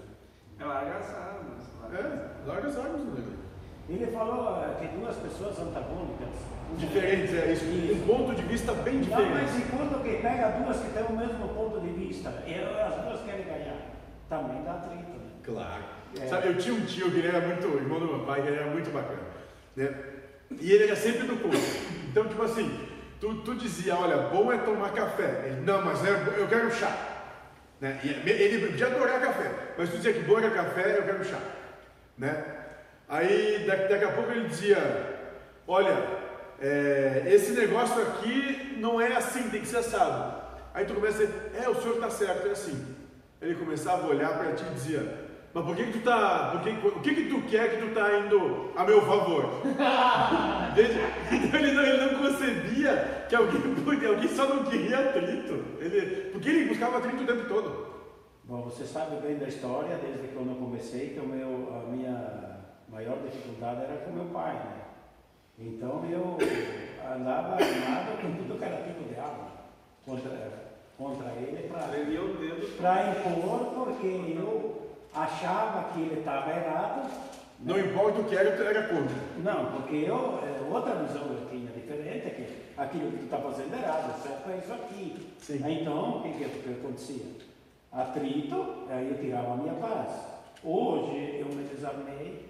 É 0.60 0.64
larga 0.64 0.96
as 0.96 1.14
armas. 1.14 1.58
É, 1.94 2.46
larga 2.46 2.68
as 2.68 2.76
armas, 2.76 3.00
né? 3.00 3.36
Ele 3.88 4.06
falou 4.08 4.76
que 4.78 4.86
duas 4.88 5.16
pessoas 5.16 5.58
antagônicas. 5.58 6.28
Diferentes, 6.76 7.32
é 7.34 7.52
isso. 7.52 7.64
Um 7.64 8.06
ponto 8.06 8.34
de 8.34 8.42
vista 8.42 8.74
bem 8.74 9.00
diferente. 9.00 9.30
Não, 9.30 9.34
mas 9.34 9.56
enquanto 9.56 10.02
que 10.02 10.16
pega 10.20 10.50
duas 10.50 10.76
que 10.76 10.90
têm 10.90 11.04
o 11.04 11.16
mesmo 11.16 11.48
ponto 11.48 11.80
de 11.80 11.87
e 12.10 12.80
as 12.80 13.04
duas 13.04 13.20
querem 13.22 13.44
ganhar, 13.44 13.76
também 14.28 14.62
dá 14.62 14.72
atrito, 14.72 15.10
né? 15.10 15.30
Claro. 15.44 15.82
É. 16.20 16.26
Sabe, 16.26 16.48
eu 16.48 16.58
tinha 16.58 16.74
um 16.74 16.84
tio 16.84 17.10
que 17.10 17.18
ele 17.18 17.28
era 17.28 17.46
muito, 17.46 17.66
irmão 17.66 18.00
do 18.00 18.06
meu 18.06 18.20
pai, 18.20 18.42
que 18.42 18.48
ele 18.48 18.56
era 18.56 18.70
muito 18.70 18.90
bacana. 18.90 19.20
Né? 19.76 19.94
E 20.60 20.72
ele 20.72 20.84
era 20.84 20.96
sempre 20.96 21.26
do 21.26 21.36
contra. 21.36 21.58
Então, 22.10 22.26
tipo 22.26 22.42
assim, 22.42 22.88
tu, 23.20 23.42
tu 23.42 23.54
dizia, 23.54 23.96
olha, 23.96 24.16
bom 24.16 24.52
é 24.52 24.58
tomar 24.58 24.92
café. 24.92 25.44
Ele, 25.46 25.60
não, 25.60 25.84
mas 25.84 26.04
é, 26.04 26.10
eu 26.38 26.48
quero 26.48 26.70
chá. 26.70 26.96
Né? 27.80 28.00
ele 28.02 28.66
podia 28.66 28.88
adorar 28.88 29.20
café, 29.20 29.52
mas 29.76 29.90
tu 29.90 29.96
dizia 29.98 30.12
que 30.12 30.20
bom 30.20 30.38
era 30.38 30.50
café, 30.50 30.98
eu 30.98 31.04
quero 31.04 31.24
chá. 31.24 31.38
Né? 32.16 32.44
Aí 33.08 33.64
daqui, 33.66 33.88
daqui 33.88 34.04
a 34.04 34.12
pouco 34.12 34.32
ele 34.32 34.48
dizia, 34.48 34.78
olha, 35.66 35.96
é, 36.60 37.22
esse 37.26 37.52
negócio 37.52 38.02
aqui 38.02 38.76
não 38.78 39.00
é 39.00 39.14
assim, 39.16 39.48
tem 39.48 39.60
que 39.60 39.68
ser 39.68 39.78
assado. 39.78 40.47
Aí 40.74 40.84
tu 40.84 40.94
começa 40.94 41.22
a 41.22 41.26
dizer, 41.26 41.52
é, 41.54 41.68
o 41.68 41.74
senhor 41.74 41.94
está 41.94 42.10
certo, 42.10 42.46
é 42.48 42.50
assim. 42.50 42.96
Ele 43.40 43.54
começava 43.54 44.06
a 44.06 44.10
olhar 44.10 44.36
para 44.36 44.54
ti 44.54 44.64
e 44.64 44.74
dizia, 44.74 45.28
mas 45.54 45.64
por 45.64 45.74
que, 45.74 45.84
que 45.84 45.92
tu 45.92 46.04
tá. 46.04 46.50
Por 46.52 46.60
que, 46.60 46.70
o 46.86 47.00
que, 47.00 47.14
que 47.14 47.28
tu 47.28 47.42
quer 47.48 47.70
que 47.70 47.86
tu 47.86 47.94
tá 47.94 48.18
indo 48.18 48.70
a 48.76 48.84
meu 48.84 49.00
favor? 49.02 49.62
ele 50.76 51.72
não, 51.72 51.82
ele 51.82 52.12
não 52.12 52.22
concebia 52.22 53.26
que 53.28 53.34
alguém 53.34 53.60
alguém 54.08 54.28
só 54.28 54.46
não 54.46 54.64
queria 54.64 54.98
atrito. 55.00 55.64
Ele, 55.80 56.30
porque 56.30 56.48
ele 56.48 56.68
buscava 56.68 56.98
atrito 56.98 57.22
o 57.22 57.26
tempo 57.26 57.48
todo. 57.48 57.88
Bom, 58.44 58.62
você 58.62 58.84
sabe 58.84 59.16
bem 59.20 59.36
da 59.36 59.48
história, 59.48 59.98
desde 59.98 60.28
quando 60.28 60.50
eu 60.50 60.56
comecei, 60.56 61.10
que 61.10 61.20
o 61.20 61.26
meu, 61.26 61.72
a 61.74 61.90
minha 61.90 62.60
maior 62.88 63.18
dificuldade 63.18 63.82
era 63.82 63.96
com 63.98 64.12
meu 64.12 64.26
pai, 64.26 64.54
né? 64.54 64.84
Então 65.58 66.04
eu 66.08 66.38
andava 67.04 67.54
armado 67.54 68.22
com 68.22 68.32
tudo 68.36 68.58
que 68.58 68.64
era 68.64 68.82
tipo 68.82 69.04
de 69.12 69.18
arma 69.18 69.57
contra, 70.08 70.50
contra 70.96 71.28
ele 71.32 71.68
para 71.68 73.10
impor, 73.10 73.60
porque 73.74 74.06
eu 74.06 74.88
achava 75.14 75.92
que 75.92 76.00
ele 76.00 76.20
estava 76.20 76.50
errado. 76.50 77.10
Não 77.60 77.76
né? 77.76 77.86
importa 77.86 78.20
o 78.20 78.24
que 78.24 78.36
era, 78.36 78.56
tu 78.56 78.62
era 78.62 78.88
contra. 78.88 79.16
Não, 79.38 79.72
porque 79.72 79.96
eu, 79.96 80.40
é, 80.42 80.72
outra 80.72 80.94
visão 80.94 81.26
eu 81.26 81.48
tinha 81.50 81.70
diferente, 81.72 82.26
é 82.26 82.30
que 82.30 82.80
aquilo 82.80 83.10
que 83.10 83.18
tu 83.18 83.24
está 83.24 83.38
fazendo 83.38 83.74
é 83.74 83.78
errado, 83.78 84.22
certo 84.22 84.50
é 84.50 84.56
isso 84.58 84.72
aqui. 84.72 85.34
Sim. 85.38 85.62
Então, 85.66 86.18
o 86.18 86.22
que, 86.22 86.32
que, 86.32 86.48
que 86.48 86.70
acontecia? 86.70 87.26
Atrito, 87.92 88.86
aí 88.88 89.08
eu 89.10 89.18
tirava 89.18 89.54
a 89.54 89.56
minha 89.56 89.74
paz. 89.74 90.38
Hoje 90.62 91.40
eu 91.40 91.46
me 91.46 91.64
desarmei, 91.64 92.48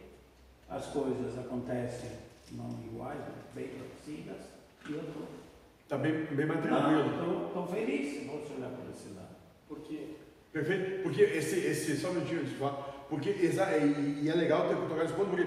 as 0.69 0.87
coisas 0.87 1.39
acontecem 1.39 2.11
não 2.53 2.71
iguais, 2.85 3.21
bem 3.55 3.69
parecidas, 3.69 4.43
e 4.89 4.93
eu 4.93 5.01
estou. 5.01 5.48
Está 5.89 5.97
bem, 5.97 6.13
bem 6.13 6.45
mais 6.45 6.61
tranquilo. 6.61 7.47
Estou 7.47 7.67
feliz, 7.67 8.27
vou 8.27 8.45
olhar 8.59 8.69
por 8.69 8.91
esse 8.91 9.09
lado. 9.15 9.35
Por 9.67 9.79
quê? 9.81 10.17
Perfeito? 10.53 11.03
Porque 11.03 11.23
esse, 11.23 11.61
esse 11.61 11.97
só 11.97 12.11
um 12.11 12.13
minutinho 12.13 12.45
de 12.45 12.57
falar, 12.57 13.07
porque 13.09 13.31
e, 13.31 14.21
e 14.23 14.29
é 14.29 14.35
legal 14.35 14.69
ter 14.69 14.77
tocar 14.77 15.07
esse 15.07 15.15
ponto, 15.15 15.31
porque 15.31 15.47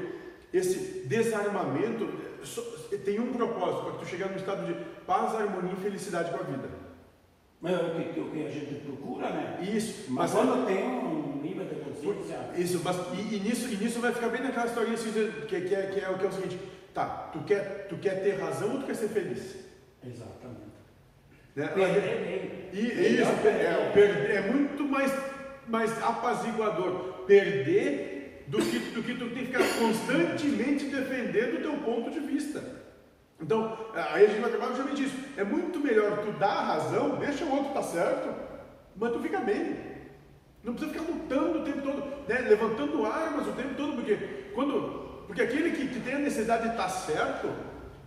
esse 0.51 1.07
desarmamento 1.07 2.09
tem 3.05 3.19
um 3.19 3.31
propósito, 3.31 3.83
para 3.83 3.99
tu 3.99 4.05
chegar 4.07 4.29
no 4.29 4.37
estado 4.37 4.65
de 4.65 4.73
paz, 5.05 5.35
harmonia 5.35 5.73
e 5.73 5.83
felicidade 5.83 6.31
com 6.31 6.37
a 6.37 6.43
vida. 6.43 6.69
Mas 7.61 7.73
é 7.73 7.75
o 7.77 8.11
que, 8.11 8.19
o 8.19 8.31
que 8.31 8.43
a 8.43 8.49
gente 8.49 8.81
procura, 8.83 9.29
né? 9.29 9.59
Isso. 9.61 10.11
Mas, 10.11 10.33
mas 10.33 10.43
quando 10.43 10.63
é... 10.63 10.73
tem 10.73 10.87
um 10.87 11.39
nível 11.39 11.65
de 11.65 11.75
consciência. 11.75 12.49
Isso, 12.57 12.81
mas, 12.83 12.97
e, 13.13 13.35
e 13.35 13.39
nisso, 13.41 13.71
e 13.71 13.77
nisso 13.77 13.99
vai 13.99 14.11
ficar 14.11 14.29
bem 14.29 14.41
naquela 14.41 14.65
historinha 14.65 14.95
assim, 14.95 15.11
que, 15.47 15.61
que, 15.61 15.75
é, 15.75 15.85
que, 15.85 15.99
é, 15.99 16.09
o 16.09 16.17
que 16.17 16.25
é 16.25 16.29
o 16.29 16.33
seguinte, 16.33 16.59
tá, 16.95 17.29
tu 17.31 17.43
quer, 17.43 17.85
tu 17.87 17.97
quer 17.97 18.23
ter 18.23 18.39
razão 18.39 18.71
ou 18.71 18.79
tu 18.79 18.87
quer 18.87 18.95
ser 18.95 19.09
feliz? 19.09 19.69
Exatamente. 20.03 20.71
Perder 21.53 22.21
bem. 22.21 22.69
E, 22.73 23.21
isso, 23.21 23.31
é, 23.47 23.91
perder, 23.93 24.35
é 24.35 24.41
muito 24.51 24.83
mais, 24.85 25.11
mais 25.67 25.91
apaziguador 26.01 27.25
perder 27.25 28.45
do 28.47 28.57
que, 28.57 28.79
do 28.79 29.03
que 29.03 29.13
tu 29.15 29.29
tem 29.29 29.45
que 29.45 29.51
ficar 29.51 29.79
constantemente 29.79 30.85
defendendo 30.85 31.59
o 31.59 31.61
teu 31.61 31.73
ponto 31.79 32.09
de 32.09 32.19
vista. 32.19 32.63
Então, 33.41 33.77
aí 33.95 34.25
a 34.25 34.27
gente 34.27 34.39
vai 34.39 34.49
trabalhar 34.49 34.75
justamente 34.75 35.03
isso. 35.03 35.15
É 35.35 35.43
muito 35.43 35.79
melhor 35.79 36.19
tu 36.19 36.31
dar 36.33 36.51
a 36.51 36.65
razão, 36.65 37.17
deixa 37.17 37.43
o 37.43 37.51
outro 37.51 37.69
estar 37.69 37.81
tá 37.81 37.87
certo, 37.87 38.29
mas 38.95 39.11
tu 39.11 39.19
fica 39.19 39.39
bem. 39.39 39.75
Não 40.63 40.75
precisa 40.75 40.93
ficar 40.93 41.11
lutando 41.11 41.59
o 41.59 41.63
tempo 41.63 41.81
todo, 41.81 42.27
né? 42.27 42.39
levantando 42.41 43.05
armas 43.05 43.47
o 43.47 43.53
tempo 43.53 43.73
todo, 43.75 43.95
porque 43.95 44.15
quando. 44.53 45.01
Porque 45.25 45.41
aquele 45.41 45.71
que, 45.71 45.87
que 45.87 45.99
tem 46.01 46.15
a 46.15 46.19
necessidade 46.19 46.63
de 46.63 46.69
estar 46.69 46.83
tá 46.83 46.89
certo, 46.89 47.49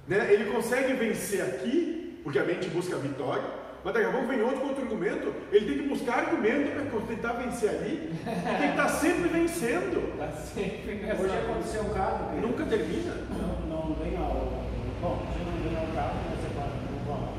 né? 0.06 0.32
ele 0.32 0.50
consegue 0.50 0.92
vencer 0.94 1.42
aqui, 1.42 2.20
porque 2.22 2.38
a 2.38 2.44
mente 2.44 2.68
busca 2.68 2.96
a 2.96 2.98
vitória, 2.98 3.44
mas 3.84 3.92
daqui 3.92 4.06
a 4.06 4.12
pouco 4.12 4.26
vem 4.26 4.40
outro 4.40 4.60
com 4.60 4.68
outro 4.68 4.82
argumento, 4.82 5.34
ele 5.52 5.66
tem 5.66 5.82
que 5.82 5.88
buscar 5.88 6.20
argumento 6.20 6.90
para 6.90 7.00
tentar 7.02 7.32
vencer 7.34 7.68
ali, 7.68 8.10
e 8.12 8.58
tem 8.58 8.72
que 8.72 8.78
estar 8.78 8.88
sempre 8.88 9.28
vencendo. 9.28 10.12
Está 10.14 10.30
sempre 10.40 10.94
nessa. 10.94 11.22
Hoje 11.22 11.36
aconteceu 11.36 11.82
um 11.82 11.90
caso 11.92 12.30
que. 12.30 12.40
Nunca 12.40 12.64
termina. 12.64 13.14
Não, 13.28 13.88
não 13.88 13.94
vem 13.96 14.16
ao. 14.16 14.64
Bom, 15.02 15.20
você 15.26 15.44
não 15.44 15.68
vem 15.68 15.76
ao 15.76 15.92
caso, 15.94 16.16
mas 16.30 16.40
você 16.40 16.54
pode 16.54 16.72
não 16.90 17.04
falar. 17.04 17.32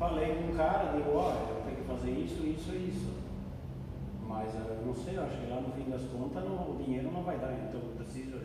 Falei 0.00 0.34
com 0.34 0.52
um 0.52 0.56
cara, 0.56 0.92
digo, 0.96 1.16
olha, 1.16 1.38
eu 1.48 1.62
tenho 1.64 1.76
que 1.76 1.86
fazer 1.86 2.10
isso, 2.10 2.44
isso 2.44 2.72
e 2.72 2.88
isso. 2.88 3.14
Mas 4.26 4.52
eu 4.54 4.84
não 4.84 4.94
sei, 4.94 5.16
eu 5.16 5.22
acho 5.22 5.36
que 5.36 5.48
lá 5.48 5.60
no 5.60 5.72
fim 5.72 5.88
das 5.88 6.02
contas 6.10 6.42
não, 6.42 6.74
o 6.74 6.82
dinheiro 6.84 7.10
não 7.12 7.22
vai 7.22 7.38
dar, 7.38 7.52
então 7.52 7.80
eu 7.80 7.94
preciso 7.96 8.36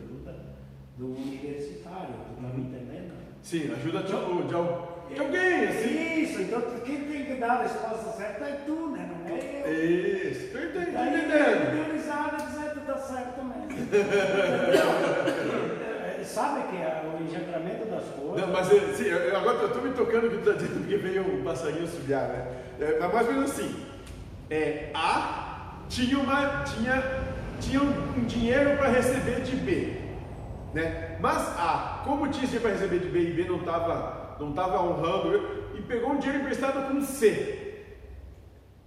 do 0.96 1.06
universitário, 1.06 2.14
tu 2.28 2.42
tá 2.42 2.48
me 2.54 2.62
entendendo? 2.62 3.14
Sim, 3.42 3.72
ajuda 3.72 4.00
de, 4.00 4.12
de, 4.12 4.48
de 5.14 5.20
alguém, 5.20 5.68
assim. 5.68 6.22
Isso, 6.22 6.42
então 6.42 6.62
quem 6.84 7.04
tem 7.04 7.24
que 7.26 7.34
dar 7.34 7.58
a 7.58 7.62
resposta 7.62 8.12
certa 8.12 8.44
é 8.44 8.62
tu, 8.64 8.90
né? 8.90 9.10
Não 9.10 9.36
é 9.36 9.62
eu. 9.66 10.30
Isso, 10.30 10.52
tô 10.52 10.58
entendendo. 10.58 10.96
Aí 10.96 11.08
entendendo. 11.08 11.84
deu 11.84 11.94
risada 11.94 12.36
e 12.38 12.46
que 12.70 12.86
tá 12.86 12.96
certo 12.96 13.44
mesmo. 13.44 13.68
Sabe 16.24 16.68
que 16.68 16.76
é 16.76 17.02
o 17.04 17.22
engendramento 17.22 17.84
das 17.86 18.04
coisas. 18.04 18.40
Não, 18.40 18.52
mas 18.52 18.72
é, 18.72 18.80
sim, 18.94 19.10
agora 19.36 19.58
eu 19.58 19.66
estou 19.66 19.82
me 19.82 19.92
tocando 19.92 20.30
que 20.30 20.38
tu 20.38 20.50
está 20.50 20.52
dizendo 20.52 20.86
que 20.86 20.96
veio 20.96 21.22
um 21.22 21.44
passarinho 21.44 21.86
subiar, 21.86 22.28
né? 22.28 22.46
É, 22.80 22.98
mas 22.98 23.12
mais 23.12 23.26
ou 23.28 23.34
menos 23.34 23.50
assim. 23.50 23.76
É, 24.50 24.90
A 24.94 25.74
tinha, 25.88 26.18
uma, 26.18 26.64
tinha, 26.64 27.02
tinha 27.60 27.80
um 27.82 28.24
dinheiro 28.24 28.76
para 28.76 28.88
receber 28.88 29.42
de 29.42 29.54
B. 29.56 30.03
Né? 30.74 31.16
Mas 31.20 31.38
A, 31.56 32.02
como 32.04 32.28
tinha 32.28 32.44
dinheiro 32.44 32.60
para 32.60 32.72
receber 32.72 32.98
de 32.98 33.08
B 33.08 33.20
e 33.20 33.32
B 33.32 33.44
não 33.44 33.60
estava 33.60 34.24
não 34.40 34.52
tava 34.52 34.82
honrando, 34.82 35.70
e 35.74 35.82
pegou 35.82 36.10
um 36.10 36.18
dinheiro 36.18 36.42
emprestado 36.42 36.88
com 36.88 37.00
C. 37.00 37.84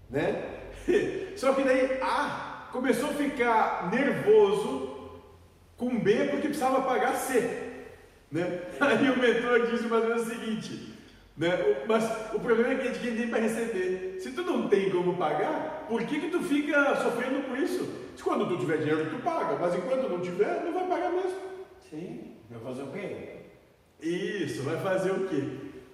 Né? 0.10 0.44
Só 1.38 1.54
que 1.54 1.64
daí 1.64 2.00
A 2.02 2.68
começou 2.72 3.10
a 3.10 3.14
ficar 3.14 3.90
nervoso 3.90 5.22
com 5.78 5.98
B 5.98 6.26
porque 6.26 6.50
precisava 6.50 6.82
pagar 6.82 7.16
C. 7.16 7.40
Né? 8.30 8.62
Aí 8.82 9.10
o 9.10 9.18
mentor 9.18 9.68
disse 9.68 9.88
mais 9.88 10.04
ou 10.04 10.10
menos 10.10 10.28
o 10.28 10.30
seguinte: 10.30 10.94
né? 11.38 11.86
Mas 11.88 12.04
o 12.34 12.40
problema 12.40 12.74
é 12.74 12.76
que 12.76 12.88
a 12.90 12.94
gente 12.94 13.18
tem 13.18 13.30
para 13.30 13.40
receber. 13.40 14.18
Se 14.20 14.32
tu 14.32 14.42
não 14.42 14.68
tem 14.68 14.90
como 14.90 15.16
pagar, 15.16 15.86
por 15.88 16.04
que, 16.04 16.20
que 16.20 16.30
tu 16.30 16.42
fica 16.42 16.96
sofrendo 16.98 17.48
por 17.48 17.58
isso? 17.58 17.88
Se 18.18 18.24
quando 18.24 18.48
tu 18.50 18.58
tiver 18.58 18.80
dinheiro, 18.80 19.10
tu 19.10 19.22
paga, 19.22 19.56
mas 19.56 19.76
enquanto 19.76 20.10
não 20.10 20.20
tiver, 20.20 20.64
não 20.66 20.74
vai 20.74 20.88
pagar 20.88 21.12
mesmo. 21.12 21.57
Sim, 21.90 22.36
vai 22.50 22.60
fazer 22.60 22.84
o 22.84 22.88
quê? 22.88 23.28
Isso, 24.02 24.64
vai 24.64 24.78
fazer 24.78 25.12
o 25.12 25.28
quê? 25.28 25.44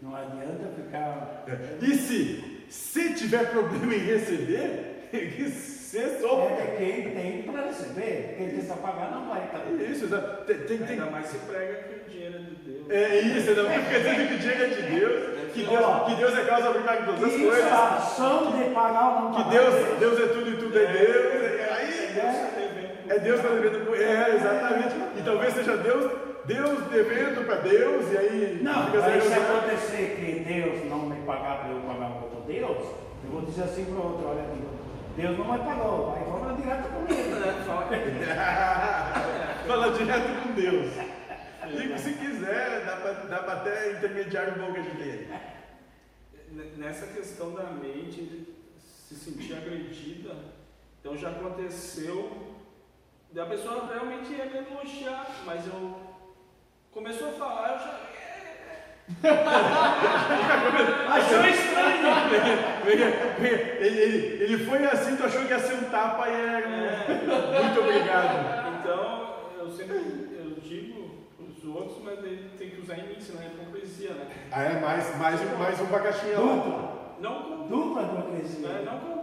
Não 0.02 0.16
adianta 0.16 0.70
ficar. 0.76 1.46
É. 1.48 1.86
E 1.86 1.96
se, 1.96 2.66
se 2.68 3.14
tiver 3.14 3.52
problema 3.52 3.94
em 3.94 4.00
receber, 4.00 5.10
você 5.14 6.20
sofre. 6.20 6.54
É 6.56 6.76
quem 6.78 7.14
tem 7.14 7.44
para 7.44 7.68
receber, 7.68 8.36
quem 8.38 8.66
para 8.66 8.76
pagar 8.78 9.12
não 9.12 9.30
vai. 9.30 9.48
Tá? 9.50 9.60
Isso, 9.90 10.08
tem, 10.48 10.58
tem, 10.58 10.78
tem... 10.80 10.88
Ainda 10.88 11.12
mais 11.12 11.28
se 11.28 11.38
prega 11.38 11.84
que 11.84 11.94
o 11.94 12.10
dinheiro 12.10 12.36
é 12.36 12.40
de 12.40 12.56
Deus. 12.56 12.90
É 12.90 13.20
isso, 13.20 13.50
ainda 13.50 13.64
mais 13.64 13.88
dizendo 13.88 14.28
que 14.28 14.34
o 14.34 14.40
dinheiro 14.40 14.64
é 14.64 14.68
de 14.68 14.82
Deus, 15.00 15.54
que 15.54 15.64
Deus, 15.64 16.06
que 16.08 16.16
Deus 16.16 16.38
é 16.38 16.46
causa 16.46 16.74
de 16.74 17.06
todas 17.06 17.24
as 17.24 17.34
Isso, 17.34 17.46
coisas. 17.46 17.72
a 17.72 17.98
ação 17.98 18.52
de 18.52 18.74
pagar 18.74 19.16
ou 19.16 19.22
não 19.22 19.32
Que 19.32 19.44
pagar. 19.44 19.52
Deus, 19.52 20.00
Deus 20.00 20.20
é 20.20 20.34
tudo 20.34 20.50
e 20.50 20.58
tudo 20.58 20.80
é 20.80 20.86
Deus. 20.92 21.53
Aí 23.10 23.18
É, 23.18 23.20
Deus 23.20 23.40
está 23.40 23.50
devendo. 23.50 23.96
É, 23.96 24.36
exatamente. 24.36 24.96
E 25.18 25.22
talvez 25.24 25.54
seja 25.54 25.78
Deus, 25.78 26.12
Deus 26.46 26.80
devendo 26.90 27.46
para 27.46 27.56
Deus, 27.56 28.12
e 28.12 28.18
aí 28.18 28.60
Não, 28.62 28.86
fica 28.88 29.00
mas 29.00 29.24
se 29.24 29.30
sem 29.30 29.44
acontecer 29.44 30.16
que 30.18 30.54
Deus 30.54 30.90
não 30.90 31.00
me 31.10 31.26
pagar 31.26 31.60
para 31.60 31.70
eu 31.70 31.82
pagar 31.82 32.08
um 32.08 32.24
outro 32.24 32.42
Deus, 32.48 32.78
eu 33.24 33.32
vou 33.32 33.42
dizer 33.42 33.64
assim 33.64 33.86
para 33.86 33.96
o 33.96 34.12
outro, 34.12 34.28
olha, 34.28 34.44
Deus 35.16 35.38
não 35.38 35.52
me 35.52 35.60
pagou, 35.60 36.12
vai 36.12 36.24
falar 36.24 36.54
direto 36.56 36.90
comigo. 36.90 37.30
né? 37.40 37.64
Fala 37.66 37.88
que 37.88 39.68
Fala 39.68 39.92
direto 39.92 40.44
com 40.44 40.54
Deus. 40.54 40.92
E 41.66 41.98
se 41.98 42.14
quiser, 42.14 42.84
dá 43.30 43.38
para 43.40 43.54
até 43.54 43.92
intermediário 43.94 44.54
bom 44.60 44.74
que 44.74 44.80
a 44.80 44.84
gente 44.84 45.02
aí. 45.02 45.30
Nessa 46.78 47.08
questão 47.08 47.54
da 47.54 47.64
mente 47.64 48.54
se 48.78 49.16
sentir 49.16 49.54
agredida, 49.54 50.36
então 51.00 51.16
já 51.18 51.30
aconteceu 51.30 52.53
da 53.34 53.46
pessoa 53.46 53.88
realmente 53.92 54.32
ia 54.34 54.46
me 54.46 54.58
elogiar, 54.72 55.28
mas 55.46 55.66
eu 55.68 55.96
começou 56.92 57.30
a 57.30 57.34
falar, 57.34 57.74
eu 57.74 57.80
já. 57.80 58.00
Achou 61.14 61.46
estranho. 61.46 62.08
Ele, 62.86 63.04
ele, 63.86 64.44
ele 64.44 64.58
foi 64.66 64.86
assim, 64.86 65.16
tu 65.18 65.26
achou 65.26 65.42
que 65.44 65.50
ia 65.52 65.60
ser 65.60 65.74
um 65.74 65.90
tapa 65.90 66.30
e 66.30 66.34
era 66.34 66.68
um 66.68 67.64
muito 67.64 67.80
obrigado. 67.82 68.80
Então, 68.80 69.36
eu 69.60 69.70
sempre 69.72 69.98
eu 69.98 70.52
digo 70.62 71.28
para 71.36 71.46
os 71.46 71.64
outros, 71.76 72.02
mas 72.04 72.20
ele 72.20 72.50
tem 72.58 72.70
que 72.70 72.80
usar 72.82 72.98
em 73.00 73.08
mim, 73.08 73.20
senão 73.20 73.42
é 73.42 73.48
hipocrisia, 73.48 74.12
né? 74.12 74.28
Ah, 74.52 74.64
é 74.64 74.80
mais, 74.80 75.18
mais, 75.18 75.42
um- 75.42 75.58
mais 75.58 75.82
um 75.82 75.86
bacaxinha 75.86 76.40
lá. 76.40 76.54
Dupla, 76.56 77.16
Não, 77.20 77.44
con- 77.44 77.68
dupla 77.68 78.04
hipocrisia. 78.04 78.68
não 78.70 79.00
no 79.00 79.04
início 79.10 79.22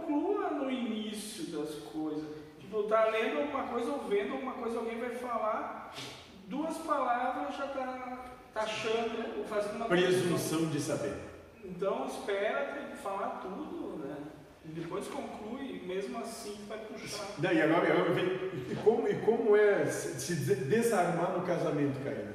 coisas. 2.71 2.71
Tipo, 2.71 2.83
tá 2.83 3.05
lendo 3.05 3.39
alguma 3.39 3.63
coisa 3.63 3.91
ou 3.91 3.99
vendo 4.07 4.31
alguma 4.33 4.53
coisa, 4.53 4.77
alguém 4.79 4.97
vai 4.99 5.09
falar, 5.11 5.91
duas 6.47 6.77
palavras 6.77 7.55
já 7.55 7.67
tá, 7.67 8.17
tá 8.53 8.61
achando, 8.61 9.37
ou 9.39 9.43
fazendo 9.45 9.75
uma 9.75 9.85
Presunção 9.85 10.65
de 10.67 10.79
saber. 10.79 11.13
Então 11.63 12.07
espera 12.07 12.73
tem 12.73 12.87
que 12.87 12.97
falar 13.03 13.39
tudo, 13.41 13.97
né? 14.03 14.15
E 14.65 14.69
depois 14.69 15.07
conclui, 15.07 15.81
mesmo 15.85 16.19
assim 16.19 16.57
vai 16.67 16.77
puxar. 16.79 17.25
Não, 17.39 17.51
e 17.51 17.61
agora, 17.61 17.91
agora 17.93 18.11
vem, 18.13 18.25
e, 18.25 18.77
como, 18.83 19.07
e 19.07 19.15
como 19.21 19.55
é 19.55 19.85
se 19.87 20.19
se 20.19 20.35
des- 20.35 20.67
desarmar 20.67 21.31
no 21.31 21.45
casamento, 21.45 21.99
Karina? 22.03 22.31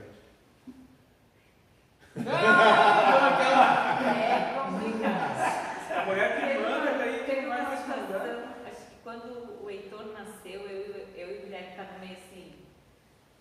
É 4.17 4.55
complicado. 4.55 6.01
A 6.01 6.05
mulher 6.07 6.37
que 6.41 6.59
manda, 6.61 6.93
daí 6.99 7.23
Teve 7.27 7.41
não 7.43 7.49
vai 7.51 7.61
uma 7.61 7.69
mais 7.71 7.87
mandar. 7.87 8.03
situação, 8.07 8.43
acho 8.67 8.87
que 8.91 8.97
quando 9.17 9.65
o 9.65 9.71
Heitor 9.71 10.13
nasceu, 10.13 10.61
eu, 10.69 11.09
eu 11.17 11.35
e 11.35 11.39
o 11.39 11.43
Guilherme 11.43 11.71
estavam 11.71 11.99
meio 11.99 12.13
assim, 12.13 12.53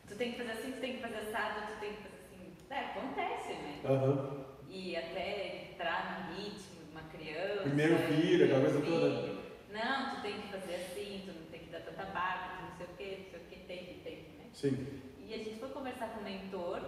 tu 0.07 0.15
tem 0.15 0.31
que 0.31 0.37
fazer 0.37 0.51
assim, 0.51 0.71
tu 0.71 0.79
tem 0.79 0.95
que 0.95 1.01
fazer 1.01 1.17
assado, 1.17 1.73
tu 1.73 1.79
tem 1.79 1.93
que 1.93 2.03
fazer 2.03 2.15
assim. 2.15 2.55
É, 2.69 2.79
acontece, 2.79 3.53
né? 3.53 3.81
Aham. 3.85 4.45
E 4.69 4.95
até 4.95 5.71
entrar 5.71 6.29
no 6.29 6.35
ritmo 6.35 6.83
de 6.85 6.91
uma 6.91 7.03
criança. 7.03 7.63
Primeiro 7.63 7.97
filho, 7.97 8.45
aquela 8.45 8.61
coisa 8.61 8.81
toda. 8.81 9.45
Não, 9.71 10.15
tu 10.15 10.21
tem 10.21 10.41
que 10.41 10.47
fazer 10.47 10.75
assim, 10.75 11.23
tu 11.25 11.33
não 11.33 11.45
tem 11.47 11.59
que 11.61 11.69
dar 11.69 11.81
tanta 11.81 12.05
barba, 12.05 12.57
tu 12.57 12.63
não 12.63 12.77
sei 12.77 12.85
o 12.85 12.97
que, 12.97 13.21
não 13.23 13.29
sei 13.29 13.39
o 13.39 13.49
que, 13.49 13.55
tem 13.67 13.85
que, 13.85 13.93
tem 13.99 14.15
que, 14.15 14.37
né? 14.37 14.49
Sim. 14.53 15.01
E 15.19 15.33
a 15.33 15.37
gente 15.37 15.59
foi 15.59 15.69
conversar 15.69 16.09
com 16.09 16.21
o 16.21 16.23
mentor 16.23 16.81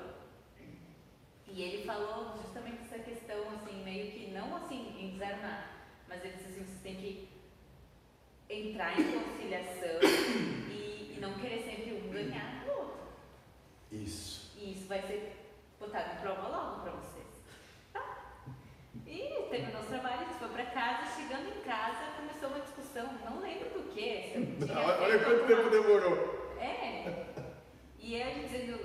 e 1.48 1.62
ele 1.62 1.84
falou 1.86 2.38
justamente 2.38 2.84
essa 2.84 3.00
questão, 3.00 3.50
assim, 3.52 3.84
meio 3.84 4.12
que 4.12 4.32
não 4.32 4.56
assim 4.58 4.96
em 5.00 5.12
desarmar, 5.12 5.72
mas 6.08 6.24
ele 6.24 6.36
disse 6.36 6.50
assim, 6.50 6.66
você 6.66 6.84
tem 6.84 6.96
que 6.96 7.38
entrar 8.70 9.00
em 9.00 9.12
conciliação 9.12 10.00
e, 10.72 11.16
e 11.16 11.18
não 11.20 11.34
querer 11.36 11.62
sempre 11.64 11.94
um 11.94 12.12
ganhar 12.12 12.64
do 12.66 12.72
outro. 12.72 12.98
Isso. 13.92 14.52
E 14.58 14.74
isso 14.74 14.88
vai 14.88 15.02
ser 15.02 15.36
botado 15.80 16.16
em 16.16 16.22
prova 16.22 16.48
logo 16.48 16.82
para 16.82 16.92
vocês. 16.92 17.28
Tá? 17.94 18.44
E 19.06 19.48
terminou 19.50 19.82
o 19.82 19.86
trabalho, 19.86 20.22
a 20.22 20.24
gente 20.26 20.40
foi 20.40 20.50
para 20.50 20.66
casa, 20.66 21.16
chegando 21.16 21.48
em 21.50 21.62
casa 21.62 22.08
começou 22.18 22.50
uma 22.50 22.60
discussão, 22.60 23.10
não 23.26 23.40
lembro 23.40 23.70
do 23.70 23.92
que. 23.94 24.34
Olha 25.02 25.20
quanto 25.24 25.48
tempo 25.48 25.70
demorou. 25.70 26.56
é. 26.60 27.26
E 28.00 28.16
ele 28.16 28.48
dizendo, 28.48 28.80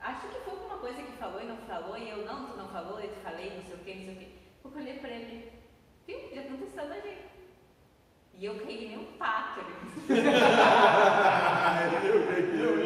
acho 0.00 0.28
que 0.28 0.40
foi 0.40 0.54
alguma 0.54 0.78
coisa 0.78 1.02
que 1.02 1.12
falou 1.18 1.42
e 1.42 1.44
não 1.44 1.56
falou, 1.58 1.98
e 1.98 2.08
eu 2.08 2.24
não, 2.24 2.46
tu 2.46 2.56
não 2.56 2.68
falou, 2.68 3.00
eu 3.00 3.12
te 3.12 3.20
falei, 3.20 3.50
não 3.54 3.64
sei 3.64 3.74
o 3.74 3.78
que, 3.78 3.94
não 3.94 4.04
sei 4.04 4.14
o 4.14 4.16
que. 4.16 4.38
Eu 4.64 4.82
olhei 4.82 4.98
pra 4.98 5.10
ele, 5.10 5.52
viu, 6.06 6.18
já 6.34 6.40
aconteceu 6.42 6.88
da 6.88 7.00
gente. 7.00 7.31
E 8.38 8.44
eu 8.44 8.54
caí 8.56 8.88
nem 8.88 8.98
um 8.98 9.04
pato 9.18 9.60
ali. 9.60 9.72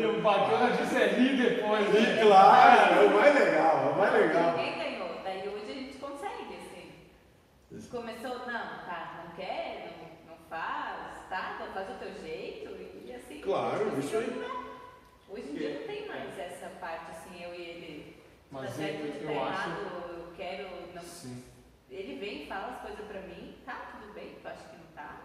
E 0.01 0.07
o 0.07 0.21
bacana 0.21 0.77
disso 0.77 0.97
é 0.97 1.07
rir 1.09 1.37
depois, 1.37 1.89
né? 1.93 2.01
E 2.01 2.21
claro, 2.27 2.95
é 2.95 3.07
o 3.07 3.11
mais 3.15 3.35
legal, 3.35 3.87
é 3.87 3.91
o 3.91 3.97
mais 3.99 4.13
legal. 4.13 4.51
Ninguém 4.57 4.79
ganhou. 4.79 5.21
Daí 5.25 5.49
hoje 5.49 5.71
a 5.71 5.75
gente 5.75 5.99
consegue, 5.99 6.57
assim. 6.57 6.93
Começou, 7.91 8.39
não, 8.41 8.47
tá, 8.47 9.25
não 9.25 9.35
quer, 9.37 9.99
não, 10.27 10.33
não 10.35 10.39
faz, 10.51 11.29
tá, 11.31 11.53
então 11.55 11.73
faz 11.73 11.89
o 11.91 11.95
teu 11.95 12.13
jeito 12.23 12.71
e 13.05 13.13
assim. 13.15 13.41
Claro, 13.41 13.99
isso 13.99 14.17
aí. 14.17 14.25
é. 14.25 14.67
Hoje 15.33 15.49
em 15.51 15.55
dia 15.55 15.79
não 15.81 15.87
tem 15.87 16.07
mais 16.07 16.39
essa 16.39 16.69
parte 16.81 17.11
assim, 17.13 17.43
eu 17.43 17.55
e 17.55 17.61
ele. 17.63 18.17
Tá 18.51 18.59
Mas 18.63 18.71
certo, 18.71 19.05
eu, 19.07 19.27
tá 19.27 19.33
eu 19.33 19.45
acho. 19.45 19.53
errado, 19.53 19.79
eu 20.19 20.33
quero. 20.37 20.69
Não. 20.95 21.03
Sim. 21.03 21.43
Ele 21.91 22.19
vem 22.19 22.43
e 22.43 22.47
fala 22.47 22.69
as 22.75 22.81
coisas 22.83 23.05
pra 23.07 23.21
mim, 23.23 23.55
tá, 23.65 23.93
tudo 23.93 24.13
bem, 24.13 24.37
tu 24.43 24.49
acha 24.49 24.63
que 24.69 24.77
não 24.77 24.87
tá? 24.95 25.21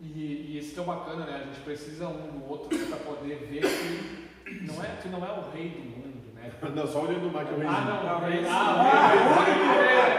E, 0.00 0.04
e 0.04 0.58
isso 0.58 0.74
que 0.74 0.78
é 0.78 0.82
o 0.82 0.86
bacana, 0.86 1.24
né? 1.26 1.40
A 1.42 1.46
gente 1.46 1.60
precisa 1.60 2.06
um 2.08 2.38
do 2.38 2.48
outro 2.50 2.78
para 2.86 2.96
poder 2.98 3.36
ver 3.50 3.62
que 3.62 4.60
não 4.66 4.82
é, 4.84 4.96
que 5.00 5.08
não 5.08 5.24
é 5.24 5.30
o 5.32 5.50
rei 5.50 5.70
do 5.70 5.80
mundo, 5.80 6.32
né? 6.34 6.52
Não, 6.74 6.86
só 6.86 7.02
olhando 7.02 7.26
o 7.28 7.32
Mike, 7.32 7.52
o 7.54 7.68
Ah, 7.68 7.80
reizinho. 7.80 8.04
não, 8.04 8.16
o 8.16 8.20
rei. 8.20 8.40
Não, 8.42 8.50
Ah, 8.50 10.16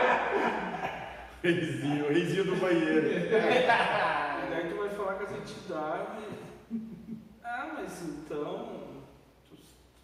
Reizinho, 1.43 2.05
o 2.05 2.09
reizinho 2.09 2.43
do 2.45 2.55
banheiro. 2.57 3.07
E 3.07 3.29
daí 4.49 4.69
tu 4.69 4.75
vai 4.77 4.89
falar 4.89 5.13
com 5.15 5.23
as 5.23 5.31
entidades. 5.31 6.23
Ah, 7.43 7.71
mas 7.75 8.01
então. 8.03 8.87
Tu, 9.47 9.55
tu 9.55 9.61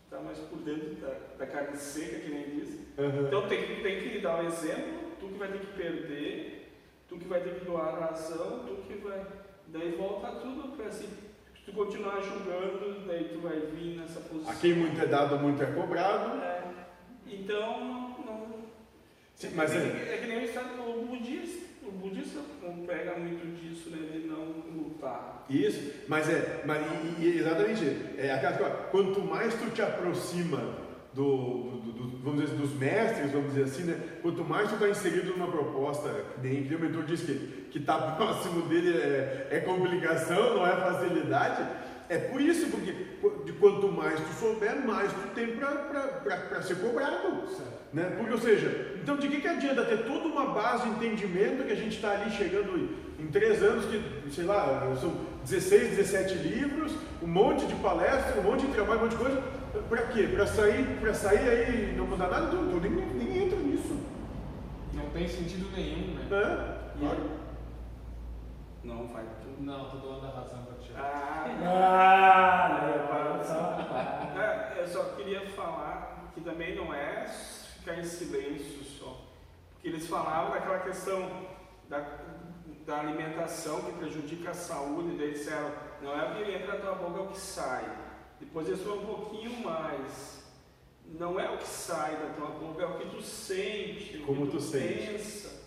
tá 0.10 0.20
mais 0.22 0.38
por 0.40 0.60
dentro 0.60 0.96
da, 0.96 1.14
da 1.40 1.48
carne 1.48 1.76
seca, 1.76 2.20
que 2.20 2.30
nem 2.30 2.44
diz. 2.60 2.80
Então 3.28 3.48
tem 3.48 3.64
que, 3.66 3.82
tem 3.82 4.00
que 4.10 4.20
dar 4.20 4.44
o 4.44 4.48
exemplo, 4.48 5.12
tu 5.20 5.28
que 5.28 5.38
vai 5.40 5.48
ter 5.52 5.60
que 5.60 5.74
perder, 5.74 6.72
tu 7.10 7.18
que 7.18 7.28
vai 7.28 7.42
ter 7.42 7.56
que 7.60 7.66
doar 7.66 7.96
a 7.96 8.06
razão, 8.06 8.60
tu 8.66 8.76
que 8.88 8.94
vai. 9.00 9.22
Daí 9.68 9.92
volta 9.98 10.28
tudo 10.40 10.76
si. 10.92 11.08
Se 11.56 11.66
tu 11.66 11.74
continuar 11.74 12.22
julgando, 12.22 13.06
daí 13.08 13.30
tu 13.34 13.40
vai 13.40 13.60
vir 13.60 13.98
nessa 13.98 14.20
posição. 14.20 14.52
A 14.52 14.56
quem 14.56 14.74
muito 14.74 15.02
é 15.02 15.06
dado, 15.08 15.38
muito 15.40 15.64
é 15.64 15.66
cobrado. 15.68 16.42
É, 16.42 16.64
então, 17.28 17.80
não. 17.84 18.10
não 18.26 18.64
Sim, 19.36 19.52
mas 19.56 19.74
é, 19.74 19.78
é, 19.78 20.16
é 20.16 20.18
que 20.18 20.28
nem 20.28 20.40
o 20.40 20.44
estado 20.44 20.82
o 20.82 21.06
budista. 21.06 21.64
O 21.86 21.92
budista 21.92 22.40
não 22.62 22.86
pega 22.86 23.16
muito 23.18 23.46
disso, 23.60 23.90
né? 23.90 23.98
De 24.12 24.20
não 24.28 24.46
lutar. 24.76 25.46
Isso, 25.50 25.92
mas 26.08 26.30
é, 26.30 26.64
mas, 26.66 26.82
e- 27.20 27.24
e- 27.24 27.38
exatamente, 27.40 27.84
é 28.18 28.32
aquela 28.32 28.58
coisa, 28.58 28.74
quanto 28.90 29.22
mais 29.22 29.54
tu 29.56 29.70
te 29.72 29.82
aproxima 29.82 30.78
do, 31.14 31.24
do- 31.24 31.92
do- 31.92 32.18
vamos 32.24 32.42
dizer, 32.42 32.56
dos 32.58 32.74
mestres, 32.74 33.32
vamos 33.32 33.50
dizer 33.54 33.64
assim, 33.66 33.84
né? 33.84 33.98
Quanto 34.22 34.44
mais 34.44 34.68
tu 34.70 34.76
está 34.76 34.90
inserido 34.90 35.32
numa 35.32 35.48
proposta, 35.52 36.10
nem 36.42 36.64
que 36.64 36.74
o 36.76 36.80
mentor 36.80 37.04
disse 37.04 37.26
que 37.26 37.64
que 37.74 37.80
tá 37.80 37.98
próximo 38.18 38.62
dele 38.68 38.96
é, 38.96 39.48
é 39.52 39.60
complicação, 39.62 40.56
não 40.58 40.68
é 40.68 40.76
facilidade. 40.76 41.66
É 42.10 42.18
por 42.20 42.40
isso, 42.40 42.68
porque 42.70 42.92
qu- 43.22 43.44
de 43.46 43.52
quanto 43.54 43.88
mais 43.92 44.20
tu 44.20 44.32
souber, 44.40 44.76
mais 44.86 45.12
tu 45.12 45.28
tem 45.34 45.56
para 45.56 46.62
ser 46.62 46.76
cobrado. 46.76 47.44
Né? 47.92 48.14
Porque, 48.18 48.32
ou 48.32 48.38
seja, 48.40 48.96
então 49.02 49.16
de 49.18 49.28
que, 49.28 49.40
que 49.42 49.48
adianta 49.48 49.84
ter 49.86 50.04
toda 50.06 50.26
uma 50.26 50.48
base 50.54 50.84
de 50.90 50.96
entendimento 50.96 51.64
que 51.66 51.72
a 51.72 51.76
gente 51.76 51.96
está 51.96 52.12
ali 52.12 52.30
chegando 52.32 52.90
em, 53.20 53.28
três 53.28 53.62
anos, 53.64 53.86
que, 53.86 54.32
sei 54.32 54.44
lá, 54.46 54.96
são 55.00 55.14
16, 55.44 55.98
17 55.98 56.34
livros, 56.36 56.92
um 57.22 57.28
monte 57.28 57.66
de 57.66 57.74
palestras, 57.76 58.38
um 58.38 58.44
monte 58.50 58.66
de 58.68 58.74
trabalho, 58.74 59.00
um 59.00 59.04
monte 59.04 59.12
de 59.16 59.24
coisa, 59.24 59.42
para 59.82 60.02
quê? 60.08 60.28
Para 60.28 60.46
sair, 60.46 61.00
pra 61.00 61.14
sair 61.14 61.50
aí 61.50 61.94
não 61.98 62.06
mudar 62.06 62.28
nada? 62.30 62.48
Então, 62.48 62.66
então 62.66 62.80
nem, 62.80 62.92
nem 62.92 63.44
entra 63.46 63.60
nisso. 63.60 63.98
Não 64.94 65.10
tem 65.10 65.28
sentido 65.28 65.72
nenhum, 65.76 66.14
né? 66.16 66.26
Né? 66.30 66.80
Claro. 67.00 67.30
Não 68.84 69.08
vai. 69.08 69.24
Não, 69.60 69.90
tô 69.90 69.98
dando 69.98 70.26
a 70.26 70.30
razão 70.30 70.64
pra 70.66 70.76
ti. 70.76 70.92
Ah, 70.96 71.46
Ah, 71.64 73.08
para 73.08 73.44
só. 73.44 74.40
É, 74.42 74.82
eu 74.82 74.88
só 74.88 75.04
queria 75.16 75.48
falar 75.52 76.32
que 76.34 76.42
também 76.42 76.76
não 76.76 76.94
é 76.94 77.26
ficar 77.28 77.98
em 77.98 78.04
silêncio 78.04 78.84
só. 78.84 79.22
Porque 79.74 79.88
eles 79.88 80.08
falavam 80.08 80.52
daquela 80.52 80.80
questão 80.80 81.30
da, 81.90 82.04
da 82.86 83.00
alimentação 83.00 83.82
que 83.82 83.94
prejudica 83.94 84.52
a 84.52 84.54
saúde, 84.54 85.18
daí 85.18 85.32
disseram, 85.32 85.72
não 86.02 86.20
é 86.20 86.32
o 86.32 86.36
que 86.36 86.52
entra 86.52 86.74
na 86.74 86.80
tua 86.80 86.96
boca, 86.96 87.20
é 87.20 87.24
o 87.24 87.28
que 87.28 87.40
sai. 87.40 87.86
Depois 88.40 88.68
eles 88.68 88.82
foram 88.82 88.98
um 89.02 89.06
pouquinho 89.06 89.60
mais. 89.64 90.44
Não 91.20 91.40
é 91.40 91.50
o 91.50 91.58
que 91.58 91.68
sai 91.68 92.16
da 92.16 92.34
tua 92.36 92.48
boca, 92.48 92.82
é 92.82 92.86
o 92.86 92.98
que 92.98 93.08
tu 93.16 93.22
sente, 93.22 94.18
o 94.18 94.26
Como 94.26 94.46
que 94.48 94.54
tu 94.58 94.62
sente. 94.62 95.08
pensa. 95.08 95.64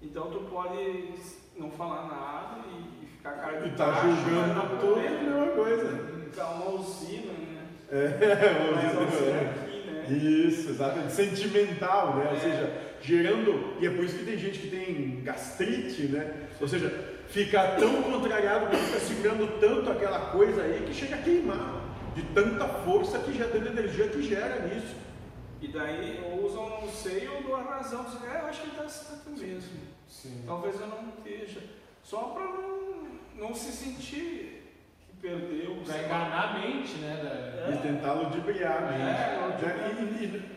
Então 0.00 0.30
tu 0.30 0.40
pode 0.50 1.12
não 1.56 1.70
falar 1.70 2.06
nada 2.08 2.64
e, 2.68 3.06
ficar 3.06 3.32
cara 3.32 3.60
de 3.60 3.68
E 3.68 3.72
tá 3.72 3.86
baixo, 3.86 4.06
mas 4.06 4.18
julgando 4.24 4.80
tudo 4.80 4.94
a 4.94 5.02
mesma 5.22 5.46
coisa. 5.48 5.98
Ficar 6.30 6.50
uma 6.52 6.70
usina, 6.70 7.32
né? 7.32 7.66
É, 7.90 8.08
vamos 8.64 8.80
dizer, 9.10 9.18
usina 9.18 9.36
é. 9.36 9.50
aqui, 9.50 9.90
né? 9.90 10.16
Isso, 10.16 10.70
exatamente. 10.70 11.12
Sentimental, 11.12 12.16
né? 12.16 12.28
Ou 12.30 12.36
É. 12.36 12.40
seja, 12.40 12.82
gerando. 13.02 13.76
E 13.80 13.86
é 13.86 13.90
por 13.90 14.04
isso 14.04 14.16
que 14.18 14.24
tem 14.24 14.38
gente 14.38 14.58
que 14.60 14.68
tem 14.70 15.20
gastrite, 15.22 16.02
né? 16.04 16.48
Ou 16.60 16.66
seja, 16.68 16.88
fica 17.28 17.76
tão 17.78 18.02
contrariado 18.02 18.70
que 18.70 18.76
fica 18.76 19.00
segurando 19.00 19.60
tanto 19.60 19.90
aquela 19.90 20.30
coisa 20.30 20.62
aí 20.62 20.82
que 20.86 20.94
chega 20.94 21.16
a 21.16 21.18
queimar. 21.18 21.79
De 22.14 22.22
tanta 22.34 22.66
força 22.66 23.18
que 23.20 23.32
já 23.32 23.46
tanta 23.48 23.68
energia 23.68 24.08
que 24.08 24.22
gera 24.22 24.66
nisso. 24.66 24.96
E 25.62 25.68
daí 25.68 26.20
ou 26.24 26.46
usam 26.46 26.68
não 26.68 26.88
sei 26.88 27.28
ou 27.28 27.42
dou 27.42 27.54
a 27.56 27.62
razão. 27.62 28.04
É, 28.32 28.40
eu 28.40 28.46
acho 28.46 28.60
que 28.62 28.66
ele 28.68 28.76
está 28.76 28.88
certo 28.88 29.30
mesmo. 29.30 29.80
Sim. 30.08 30.42
Talvez 30.46 30.80
eu 30.80 30.86
não 30.88 31.08
esteja. 31.18 31.60
Só 32.02 32.18
para 32.34 32.44
não, 32.44 33.08
não 33.36 33.54
se 33.54 33.70
sentir 33.70 34.64
que 35.06 35.16
perdeu. 35.20 35.76
Pra 35.84 35.94
lá. 35.94 36.02
enganar 36.02 36.42
a 36.56 36.58
mente, 36.58 36.94
né? 36.96 37.20
da- 37.22 37.74
E 37.74 37.78
tentar 37.78 38.14
ludibriar, 38.14 38.92
É, 38.94 38.98
né? 38.98 39.46
ludibriar. 39.46 39.90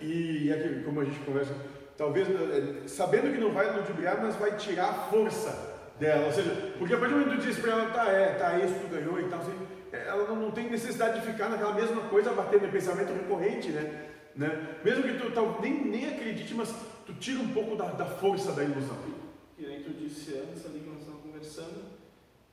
E, 0.01 0.05
e, 0.05 0.47
e 0.47 0.53
aqui, 0.53 0.83
como 0.83 1.01
a 1.01 1.05
gente 1.05 1.19
conversa, 1.19 1.53
talvez 1.97 2.27
eh, 2.29 2.87
sabendo 2.87 3.31
que 3.33 3.39
não 3.39 3.51
vai 3.51 3.75
ludibriar, 3.75 4.19
mas 4.21 4.35
vai 4.37 4.55
tirar 4.55 4.89
a 4.89 4.93
força 4.93 5.73
dela. 5.99 6.25
Ou 6.27 6.31
seja, 6.31 6.73
porque 6.79 6.93
a 6.93 6.97
partir 6.97 7.13
do 7.13 7.19
momento 7.19 7.35
que 7.39 7.43
tu 7.45 7.47
diz 7.49 7.59
pra 7.59 7.71
ela, 7.73 7.91
tá, 7.91 8.07
é, 8.09 8.33
tá, 8.35 8.57
isso 8.59 8.73
tu 8.79 8.87
ganhou 8.87 9.19
e 9.19 9.25
tal, 9.29 9.39
assim, 9.39 9.67
ela 9.93 10.36
não, 10.36 10.49
tem 10.51 10.69
necessidade 10.69 11.21
de 11.21 11.27
ficar 11.27 11.49
naquela 11.49 11.73
mesma 11.73 12.01
coisa 12.10 12.34
batendo 12.34 12.65
em 12.65 12.71
pensamento 12.71 13.13
recorrente, 13.13 13.69
né? 13.69 14.10
né? 14.36 14.79
Mesmo 14.84 15.03
que 15.03 15.19
tu 15.19 15.32
tal, 15.32 15.62
nem, 15.62 15.86
nem 15.86 16.10
acredite, 16.10 16.53
mas 16.56 16.73
tu 17.06 17.13
tira 17.13 17.39
um 17.39 17.53
pouco 17.53 17.75
da, 17.75 17.91
da 17.91 18.06
força 18.06 18.51
da 18.53 18.63
ilusão. 18.63 18.97
Que 19.56 19.67
nem 19.67 19.84
tu 19.84 19.91
disse 19.91 20.36
antes 20.36 20.65
ali 20.65 20.79
que 20.79 20.89
nós 20.89 20.99
estávamos 20.99 21.23
conversando. 21.23 21.93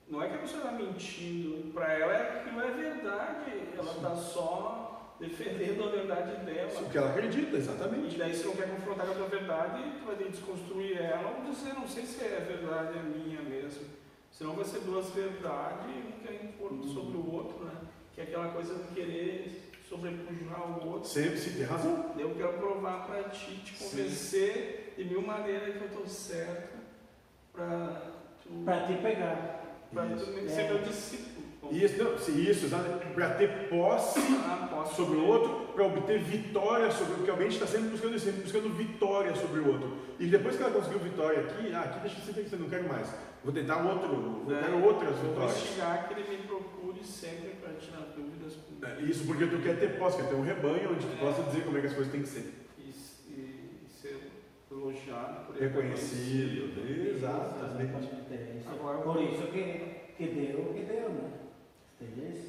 Não 0.07 0.23
é 0.23 0.29
que 0.29 0.35
a 0.35 0.39
pessoa 0.39 0.65
está 0.65 0.73
mentindo. 0.73 1.73
Para 1.73 1.93
ela 1.95 2.13
é 2.13 2.43
que 2.45 2.51
não 2.51 2.61
é 2.63 2.71
verdade. 2.73 3.53
Ela 3.77 3.93
está 3.93 4.15
só 4.17 5.17
defendendo 5.19 5.85
a 5.85 5.91
verdade 5.91 6.45
dela. 6.45 6.81
O 6.81 6.91
que 6.91 6.99
ela 6.99 7.11
acredita, 7.11 7.57
E 7.57 7.59
exatamente. 7.59 8.19
daí 8.19 8.35
se 8.35 8.45
não 8.45 8.57
quer 8.57 8.69
confrontar 8.69 9.07
com 9.07 9.13
a 9.13 9.15
tua 9.15 9.29
verdade, 9.29 9.83
tu 9.99 10.07
vai 10.07 10.17
ter 10.17 10.25
que 10.25 10.31
desconstruir 10.31 10.99
ela 10.99 11.37
ou 11.39 11.51
dizer, 11.51 11.75
não 11.75 11.87
sei 11.87 12.05
se 12.05 12.23
é 12.23 12.45
verdade 12.47 12.99
é 12.99 13.03
minha 13.03 13.41
mesmo. 13.43 14.00
Senão 14.41 14.55
vai 14.55 14.65
ser 14.65 14.81
duas 14.81 15.11
verdades, 15.11 15.85
um 15.87 16.13
quer 16.25 16.43
impor 16.43 16.71
sobre 16.89 17.19
o 17.19 17.31
outro, 17.31 17.63
né? 17.63 17.75
Que 18.15 18.23
é 18.23 18.25
aquela 18.25 18.49
coisa 18.49 18.75
de 18.75 18.95
querer 18.95 19.71
sobrepujar 19.87 20.83
o 20.83 20.89
outro. 20.93 21.11
Sempre 21.11 21.37
se 21.37 21.51
tem 21.51 21.65
razão. 21.65 22.15
Eu 22.19 22.35
quero 22.35 22.55
provar 22.55 23.07
para 23.07 23.25
ti, 23.25 23.57
te 23.57 23.75
convencer 23.75 24.95
de 24.97 25.05
mil 25.05 25.21
maneiras 25.21 25.77
que 25.77 25.83
eu 25.83 25.89
estou 25.89 26.07
certo 26.07 26.79
para 27.53 28.03
tu, 28.43 28.65
Para 28.65 28.87
te 28.87 28.95
pegar. 29.03 29.70
Isso. 30.15 30.55
ser 30.55 30.61
É. 30.63 30.69
meu 30.69 30.79
discípulo. 30.79 31.41
Isso, 31.71 32.03
não, 32.03 32.17
isso, 32.17 32.69
para 33.15 33.31
ter 33.35 33.69
posse 33.69 34.19
Ah, 34.45 34.67
posso 34.73 34.97
sobre 34.97 35.19
o 35.19 35.25
outro, 35.27 35.73
para 35.73 35.85
obter 35.85 36.19
vitória 36.19 36.91
sobre 36.91 37.13
o 37.13 37.17
porque 37.19 37.31
a 37.31 37.37
mente 37.37 37.53
está 37.53 37.67
sempre 37.67 37.91
buscando 37.91 38.17
isso, 38.17 38.25
sempre 38.25 38.43
buscando 38.43 38.71
vitória 38.75 39.35
sobre 39.37 39.61
o 39.61 39.69
outro. 39.73 39.93
E 40.19 40.27
depois 40.27 40.57
que 40.57 40.63
ela 40.63 40.73
conseguiu 40.73 40.99
vitória 40.99 41.41
aqui, 41.41 41.73
ah, 41.73 41.83
aqui 41.83 42.01
deixa 42.01 42.17
que 42.49 42.53
eu 42.55 42.59
não 42.61 42.69
quero 42.69 42.89
mais. 42.89 43.07
Vou 43.45 43.53
tentar 43.53 43.77
outro, 43.77 44.43
eu 44.49 44.57
É, 44.57 44.61
quero 44.63 44.85
outras 44.85 45.17
vou 45.17 45.29
vitórias. 45.31 45.57
instigar 45.57 46.09
que 46.09 46.15
ele 46.15 46.39
me 46.39 46.43
procure 46.45 47.05
sempre 47.05 47.51
para 47.61 47.73
tirar 47.75 48.07
dúvidas. 48.17 48.59
É, 48.83 49.03
Isso 49.03 49.25
porque 49.25 49.47
tu 49.47 49.59
quer 49.59 49.79
ter 49.79 49.97
posse, 49.99 50.17
quer 50.17 50.29
ter 50.29 50.35
um 50.35 50.43
rebanho 50.43 50.91
onde 50.93 51.07
tu 51.07 51.17
possa 51.19 51.43
dizer 51.45 51.63
como 51.65 51.79
é 51.79 51.81
que 51.83 51.87
as 51.87 51.95
coisas 51.95 52.11
têm 52.13 52.23
que 52.23 52.29
ser. 52.29 52.53
Por 55.47 55.57
ele. 55.57 55.67
Reconhecido, 55.67 57.15
exatamente. 57.17 58.09
É 58.31 58.57
isso. 58.59 58.69
Agora 58.71 58.99
Por 58.99 59.23
isso 59.23 59.43
que, 59.49 59.63
que 60.17 60.27
deu 60.27 60.73
que 60.75 60.83
deu, 60.85 61.09
né? 61.11 61.31
Entendeu? 62.01 62.41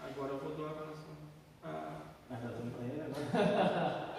Agora 0.00 0.32
eu 0.32 0.38
vou 0.38 0.56
dar 0.56 0.72
a 0.72 0.86
razão. 0.86 1.16
Ah, 1.64 1.96
A 2.30 2.34
razão 2.34 2.70
pra 2.70 2.84
ele 2.84 3.00
agora. 3.02 4.14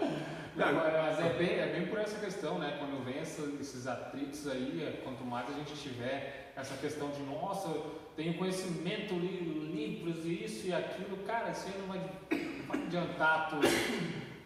Não, 0.55 0.67
agora, 0.67 1.01
mas 1.03 1.19
é 1.25 1.29
bem, 1.37 1.59
é 1.59 1.67
bem 1.71 1.87
por 1.87 1.97
essa 1.99 2.19
questão, 2.19 2.59
né? 2.59 2.75
Quando 2.77 3.03
vem 3.05 3.19
essa- 3.19 3.49
esses 3.61 3.87
atritos 3.87 4.47
aí, 4.49 4.83
é, 4.83 5.01
quanto 5.01 5.23
mais 5.23 5.49
a 5.49 5.53
gente 5.53 5.73
tiver 5.75 6.51
essa 6.57 6.75
questão 6.75 7.09
de, 7.09 7.21
nossa, 7.23 7.69
eu 7.69 7.99
tenho 8.17 8.33
conhecimento, 8.37 9.13
li 9.15 9.39
livros 9.73 10.25
e 10.25 10.43
isso 10.43 10.67
e 10.67 10.73
aquilo, 10.73 11.15
cara, 11.25 11.51
isso 11.51 11.67
aí 11.67 11.73
não 11.79 11.87
vai, 11.87 11.99
não 11.99 12.65
vai 12.67 12.83
adiantar 12.85 13.49
tu 13.49 13.55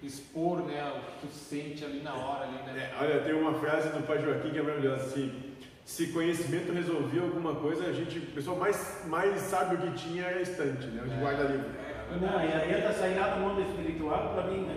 expor, 0.03 0.61
né, 0.63 0.91
o 0.95 1.11
que 1.11 1.27
tu 1.27 1.33
sente 1.33 1.83
ali 1.83 2.01
na 2.01 2.13
hora, 2.13 2.45
ali, 2.45 2.57
né? 2.65 2.91
É, 2.91 3.03
olha, 3.03 3.21
tem 3.21 3.33
uma 3.33 3.53
frase 3.55 3.89
do 3.89 4.05
Pai 4.05 4.19
Joaquim 4.21 4.51
que 4.51 4.59
é 4.59 4.61
maravilhosa 4.61 5.03
assim. 5.05 5.53
se 5.83 6.07
conhecimento 6.07 6.73
resolvia 6.73 7.21
alguma 7.21 7.55
coisa, 7.55 7.85
a 7.85 7.93
gente, 7.93 8.17
o 8.19 8.25
pessoal 8.31 8.57
mais, 8.57 9.03
mais 9.07 9.39
sabe 9.41 9.75
o 9.75 9.77
que 9.79 9.91
tinha 9.97 10.23
era 10.25 10.39
a 10.39 10.41
estante, 10.41 10.87
né? 10.87 11.01
Onde 11.03 11.13
É. 11.13 11.17
guarda 11.17 11.43
livro. 11.43 11.69
É, 11.69 12.17
Não, 12.17 12.43
e 12.43 12.53
adianta 12.53 12.93
sair 12.93 13.15
lá 13.19 13.29
do 13.35 13.41
mundo 13.41 13.61
espiritual 13.61 14.33
para 14.33 14.47
mim, 14.47 14.61
né? 14.61 14.75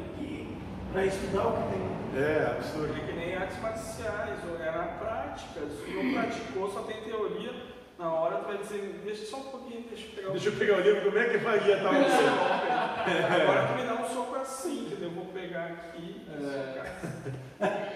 Para 0.93 1.05
estudar 1.05 1.47
o 1.49 1.53
que 1.53 1.73
tem. 1.73 2.23
É, 2.23 2.47
absurdo. 2.47 2.95
É 2.97 3.01
que 3.07 3.13
nem 3.13 3.35
artes 3.37 3.61
marciais, 3.61 4.39
ou 4.49 4.57
era 4.59 4.81
a 4.83 4.87
prática. 4.87 5.61
Se 5.69 5.91
não 5.91 6.13
praticou, 6.15 6.71
só 6.73 6.83
tem 6.83 7.03
teoria, 7.03 7.53
na 7.99 8.13
hora 8.13 8.37
tu 8.37 8.47
vai 8.47 8.59
dizer, 8.59 9.01
deixa 9.05 9.27
só 9.27 9.39
um 9.39 9.43
pouquinho, 9.51 9.85
deixa 9.89 10.07
eu 10.07 10.13
pegar 10.15 10.29
o 10.29 10.33
Deixa 10.33 10.49
eu 10.49 10.53
pegar 10.57 10.77
o 10.77 10.81
livro, 10.81 11.03
como 11.03 11.19
é 11.19 11.25
que 11.25 11.39
faria 11.39 11.77
tal 11.79 11.93
coisa? 11.95 13.43
Agora 13.43 13.67
tu 13.69 13.75
me 13.75 13.83
dá 13.89 13.95
um 13.95 14.09
soco 14.09 14.37
assim, 14.37 14.87
entendeu? 14.87 15.09
Eu 15.09 15.15
vou 15.15 15.25
pegar 15.27 15.65
aqui 15.65 16.23
e 16.27 16.31
socar. 16.41 17.89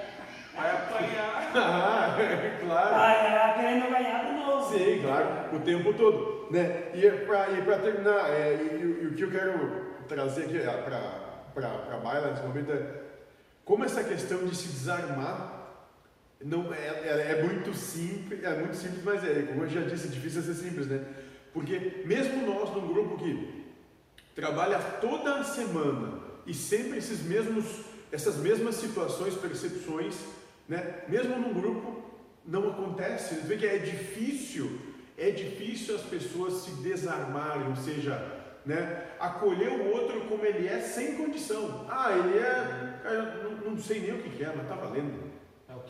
Vai 0.55 0.71
apanhar. 0.71 1.33
Ah, 1.55 2.17
claro. 2.65 2.95
Ah, 2.95 3.13
era 3.13 3.53
querendo 3.55 3.91
ganhar 3.91 4.25
de 4.25 4.33
novo. 4.33 4.73
Sim, 4.73 5.03
claro, 5.03 5.55
o 5.55 5.61
tempo 5.61 5.93
todo. 5.93 6.47
Né? 6.51 6.85
E 6.95 7.11
para 7.63 7.79
terminar, 7.79 8.31
é, 8.31 8.55
e, 8.55 8.77
e- 8.77 9.03
e 9.03 9.07
o 9.09 9.15
que 9.15 9.23
eu 9.23 9.31
quero 9.31 9.93
trazer 10.09 10.45
aqui 10.45 10.59
para 11.55 11.69
a 11.95 11.99
baila 11.99 12.29
nesse 12.31 12.43
momento 12.43 12.73
é 12.73 12.87
como 13.67 13.85
essa 13.85 14.03
questão 14.03 14.39
de 14.47 14.57
se 14.57 14.69
desarmar 14.69 15.62
não 16.45 16.73
é, 16.73 16.79
é, 16.79 17.39
é 17.39 17.43
muito 17.43 17.75
simples, 17.75 18.43
é 18.43 18.57
muito 18.57 18.77
simples, 18.77 19.03
mas 19.05 19.25
é, 19.25 19.43
como 19.43 19.63
eu 19.65 19.69
já 19.69 19.83
disse, 19.83 20.09
é 20.09 20.11
difícil 20.11 20.43
ser 20.43 20.55
simples, 20.55 20.87
né? 20.87 21.05
Porque 21.53 22.03
mesmo 22.05 22.47
nós 22.47 22.71
num 22.71 22.93
grupo 22.93 23.19
que 23.19 23.65
trabalha 24.35 24.79
toda 24.79 25.37
a 25.37 25.45
semana 25.45 26.21
e 26.47 26.55
sempre 26.55 26.99
esses 26.99 27.23
mesmos, 27.23 27.65
essas 28.11 28.37
mesmas 28.37 28.77
situações, 28.77 29.35
percepções, 29.35 30.17
né? 30.69 31.03
Mesmo 31.09 31.39
num 31.39 31.53
grupo 31.53 32.03
não 32.45 32.71
acontece. 32.71 33.35
Você 33.35 33.41
vê 33.43 33.57
que 33.57 33.67
é 33.67 33.79
difícil, 33.79 34.79
é 35.17 35.31
difícil 35.31 35.95
as 35.95 36.03
pessoas 36.03 36.65
se 36.65 36.71
desarmarem, 36.83 37.69
ou 37.69 37.77
seja, 37.77 38.41
né? 38.67 39.07
Acolher 39.21 39.69
o 39.69 39.91
outro 39.91 40.23
como 40.23 40.45
ele 40.45 40.67
é 40.67 40.81
sem 40.81 41.17
condição. 41.17 41.87
Ah, 41.89 42.11
ele 42.13 42.39
é, 42.39 43.01
não, 43.45 43.73
não 43.73 43.79
sei 43.79 44.01
nem 44.01 44.15
o 44.15 44.23
que 44.23 44.43
é, 44.43 44.53
mas 44.57 44.69
tá 44.69 44.75
valendo. 44.75 45.32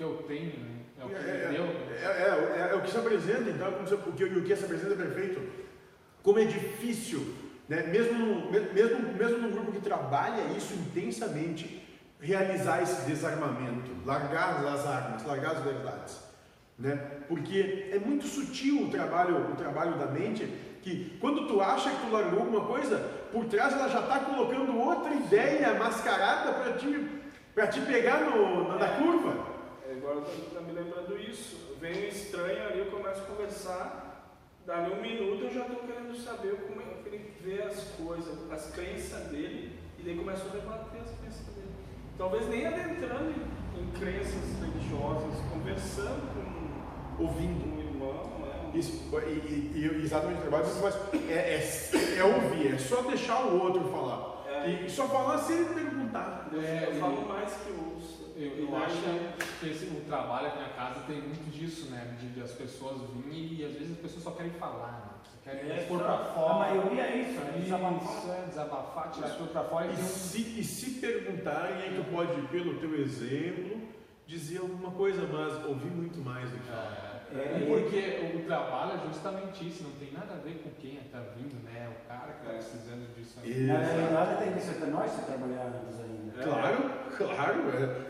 É 0.02 0.06
o 0.06 0.14
que 0.16 0.22
eu 0.22 0.26
tenho, 0.28 0.46
né? 0.46 0.70
É 1.00 1.04
o 1.04 1.08
que 1.08 1.14
É, 1.14 1.48
me 1.48 1.54
deu. 1.56 1.64
é, 1.64 2.04
é, 2.04 2.68
é, 2.68 2.72
é 2.72 2.74
o 2.74 2.80
que 2.82 2.90
se 2.90 2.96
apresenta, 2.98 3.50
então, 3.50 3.72
como 3.72 3.86
se- 3.86 3.94
o 3.94 4.12
que, 4.12 4.24
o 4.24 4.42
que 4.42 4.56
se 4.56 4.64
apresenta 4.64 4.94
é 4.94 4.96
perfeito. 4.96 5.40
Como 6.22 6.38
é 6.38 6.44
difícil, 6.44 7.34
né? 7.68 7.82
mesmo, 7.84 8.18
no, 8.18 8.50
me- 8.50 8.60
mesmo, 8.60 9.12
mesmo 9.12 9.38
num 9.38 9.50
grupo 9.52 9.72
que 9.72 9.80
trabalha 9.80 10.42
isso 10.56 10.74
intensamente, 10.74 11.80
realizar 12.20 12.82
esse 12.82 13.02
desarmamento, 13.06 13.90
largar 14.04 14.64
as 14.66 14.86
armas, 14.86 15.24
largar 15.24 15.52
as 15.56 15.62
verdades. 15.64 16.20
Né? 16.78 16.96
Porque 17.28 17.88
é 17.92 17.98
muito 17.98 18.26
sutil 18.26 18.82
o 18.84 18.90
trabalho, 18.90 19.50
o 19.52 19.56
trabalho 19.56 19.96
da 19.98 20.06
mente, 20.06 20.44
que 20.82 21.16
quando 21.20 21.46
tu 21.46 21.60
acha 21.60 21.90
que 21.90 22.06
tu 22.06 22.12
largou 22.12 22.40
alguma 22.40 22.64
coisa, 22.64 22.98
por 23.32 23.44
trás 23.46 23.72
ela 23.72 23.88
já 23.88 24.00
está 24.00 24.18
colocando 24.20 24.76
outra 24.78 25.12
ideia 25.14 25.74
mascarada 25.74 26.52
para 26.52 26.72
te, 26.74 27.08
pra 27.54 27.66
te 27.68 27.80
pegar 27.82 28.20
no, 28.22 28.68
na, 28.68 28.76
na 28.78 28.88
curva. 28.96 29.51
Agora 30.12 30.26
tô 30.52 30.60
me 30.60 30.72
lembrando 30.72 31.18
isso. 31.18 31.74
Vem 31.80 32.04
um 32.04 32.08
estranho 32.08 32.68
ali, 32.68 32.80
eu 32.80 32.90
começo 32.90 33.22
a 33.22 33.24
conversar, 33.24 34.36
dali 34.66 34.92
um 34.92 35.00
minuto 35.00 35.44
eu 35.44 35.50
já 35.50 35.62
estou 35.62 35.78
querendo 35.86 36.14
saber 36.14 36.54
como 36.68 36.82
é 36.82 36.84
que 36.84 37.08
ele 37.08 37.32
vê 37.40 37.62
as 37.62 37.82
coisas, 37.96 38.52
as 38.52 38.70
crenças 38.72 39.28
dele, 39.28 39.78
e 39.98 40.02
daí 40.02 40.14
começo 40.14 40.46
a 40.46 40.50
debater 40.50 41.00
as 41.00 41.18
crenças 41.18 41.46
dele. 41.46 41.70
Talvez 42.18 42.46
nem 42.50 42.66
adentrando 42.66 43.30
em, 43.30 43.80
em 43.80 43.90
crenças 43.98 44.60
religiosas, 44.60 45.40
conversando 45.50 46.28
com, 46.34 47.24
Ouvindo. 47.24 47.64
um 47.64 47.80
irmão, 47.80 48.38
né? 48.40 48.70
Isso, 48.74 49.08
e, 49.26 49.72
e 49.78 50.02
exatamente 50.04 50.40
o 50.40 50.42
trabalho, 50.42 50.66
mas 50.82 50.94
é, 51.30 51.54
é, 51.54 52.18
é 52.18 52.24
ouvir, 52.24 52.74
é 52.74 52.78
só 52.78 53.00
deixar 53.00 53.46
o 53.46 53.62
outro 53.62 53.84
falar. 53.88 54.41
É. 54.64 54.84
E 54.86 54.90
só 54.90 55.08
falar 55.08 55.38
se 55.38 55.52
ele 55.52 55.74
perguntar. 55.74 56.48
Eu, 56.52 56.60
É, 56.62 56.88
eu 56.88 56.94
falo 57.00 57.28
mais 57.28 57.52
que 57.54 57.70
ouço. 57.72 58.32
Eu, 58.36 58.66
eu 58.66 58.76
acho 58.76 58.96
que 59.60 59.68
esse, 59.68 59.84
o 59.86 60.00
trabalho 60.06 60.48
aqui 60.48 60.58
na 60.58 60.68
casa 60.70 61.00
tem 61.06 61.20
muito 61.20 61.50
disso, 61.50 61.90
né? 61.90 62.16
De, 62.18 62.28
de 62.30 62.40
as 62.42 62.52
pessoas 62.52 63.00
virem 63.14 63.54
e 63.60 63.64
às 63.64 63.72
vezes 63.72 63.92
as 63.92 63.98
pessoas 63.98 64.22
só 64.24 64.30
querem 64.32 64.52
falar, 64.52 64.92
né? 64.92 65.08
Querem 65.44 65.70
É, 65.70 65.84
pôr 65.88 65.98
pra 65.98 66.18
fora. 66.18 66.52
a 66.54 66.58
maioria 66.58 67.02
é 67.02 67.16
isso, 67.22 67.40
né? 67.40 67.52
Desabafar. 67.60 68.02
Isso, 68.18 68.30
é, 68.32 68.46
desabafar, 68.48 69.10
tirar 69.10 69.26
as 69.26 69.32
coisas 69.34 69.52
pra 69.52 69.64
fora 69.64 69.86
e 69.86 69.90
E 69.90 69.92
um. 69.92 69.96
se, 69.96 70.38
e 70.60 70.64
se 70.64 70.90
perguntarem, 71.00 71.76
aí 71.82 71.94
tu 71.96 72.10
pode, 72.10 72.40
pelo 72.48 72.74
teu 72.78 72.94
exemplo, 73.00 73.80
dizer 74.26 74.58
alguma 74.58 74.90
coisa, 74.92 75.26
mas 75.30 75.64
ouvir 75.66 75.90
muito 75.90 76.18
mais 76.20 76.48
do 76.50 76.56
que 76.58 76.66
falar. 76.68 77.10
É, 77.11 77.11
É, 77.34 77.58
e 77.62 77.66
porque 77.66 78.36
o 78.36 78.44
trabalho 78.44 78.92
é 79.00 79.06
justamente 79.06 79.66
isso, 79.66 79.84
não 79.84 79.92
tem 79.92 80.12
nada 80.12 80.34
a 80.34 80.36
ver 80.44 80.60
com 80.62 80.70
quem 80.80 80.96
está 80.98 81.18
vindo, 81.36 81.54
né? 81.64 81.88
O 81.90 82.08
cara 82.08 82.32
que 82.32 82.40
está 82.42 82.52
É. 82.52 82.56
precisando 82.56 83.14
disso 83.16 83.38
aí. 83.42 83.50
E- 83.50 83.66
Na 83.66 83.78
realidade 83.78 84.44
tem 84.44 84.52
que 84.52 84.60
ser 84.60 84.86
nós 84.86 85.10
se 85.10 85.22
trabalharmos 85.24 86.00
ainda. 86.00 86.42
Claro, 86.42 86.90
claro. 87.16 87.60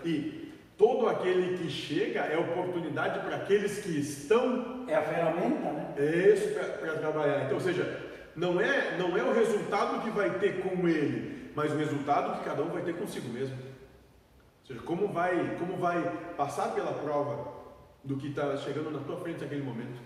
é. 0.02 0.08
E 0.08 0.52
todo 0.76 1.08
aquele 1.08 1.56
que 1.58 1.70
chega 1.70 2.20
é 2.20 2.36
oportunidade 2.38 3.20
para 3.20 3.36
aqueles 3.36 3.78
que 3.82 3.98
estão 4.00 4.84
É 4.88 4.94
a 4.96 5.02
ferramenta, 5.02 5.70
né? 5.72 5.94
É 5.96 6.28
isso 6.34 6.48
para 6.80 6.94
trabalhar. 6.98 7.44
Então, 7.44 7.54
ou 7.54 7.60
seja, 7.60 8.00
não 8.34 8.60
é, 8.60 8.96
não 8.98 9.16
é 9.16 9.22
o 9.22 9.32
resultado 9.32 10.02
que 10.02 10.10
vai 10.10 10.30
ter 10.38 10.62
com 10.62 10.88
ele, 10.88 11.52
mas 11.54 11.70
o 11.72 11.76
resultado 11.76 12.38
que 12.38 12.44
cada 12.44 12.62
um 12.62 12.70
vai 12.70 12.82
ter 12.82 12.96
consigo 12.96 13.28
mesmo. 13.28 13.54
Ou 13.56 14.66
seja, 14.66 14.80
como 14.80 15.08
vai, 15.08 15.56
como 15.58 15.76
vai 15.76 16.02
passar 16.36 16.72
pela 16.74 16.92
prova 16.92 17.61
do 18.04 18.16
que 18.16 18.28
está 18.28 18.56
chegando 18.56 18.90
na 18.90 19.00
tua 19.00 19.16
frente 19.20 19.40
naquele 19.40 19.62
momento. 19.62 20.00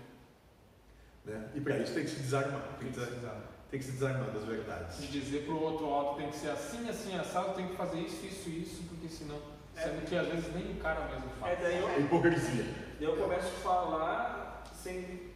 Né? 1.25 1.49
E 1.55 1.61
para 1.61 1.77
isso 1.79 1.93
tem 1.93 2.03
que 2.03 2.09
se 2.09 2.19
desarmar, 2.21 2.61
tem 2.79 2.89
que, 2.89 2.99
Precisar. 2.99 3.41
tem 3.69 3.79
que 3.79 3.85
se 3.85 3.91
desarmar 3.93 4.31
das 4.31 4.45
verdades. 4.45 5.01
De 5.01 5.07
dizer 5.19 5.45
pro 5.45 5.59
outro 5.61 5.85
alto 5.87 6.17
tem 6.21 6.29
que 6.29 6.35
ser 6.37 6.49
assim, 6.51 6.87
assim, 6.89 7.17
assado, 7.17 7.53
tem 7.55 7.67
que 7.67 7.75
fazer 7.75 7.99
isso, 7.99 8.25
isso, 8.25 8.49
isso, 8.49 8.83
porque 8.87 9.07
senão. 9.09 9.37
Sendo 9.75 10.05
que 10.07 10.15
às 10.15 10.27
vezes 10.27 10.53
nem 10.55 10.71
o 10.71 10.75
cara 10.77 11.05
mesmo 11.05 11.25
É, 11.27 11.39
faz. 11.39 11.59
daí 11.61 11.77
eu, 11.79 11.87
É 11.89 11.99
hipocrisia. 11.99 12.63
daí 12.63 13.07
eu 13.07 13.15
começo 13.15 13.47
a 13.47 13.59
falar 13.59 14.63
sem 14.73 15.27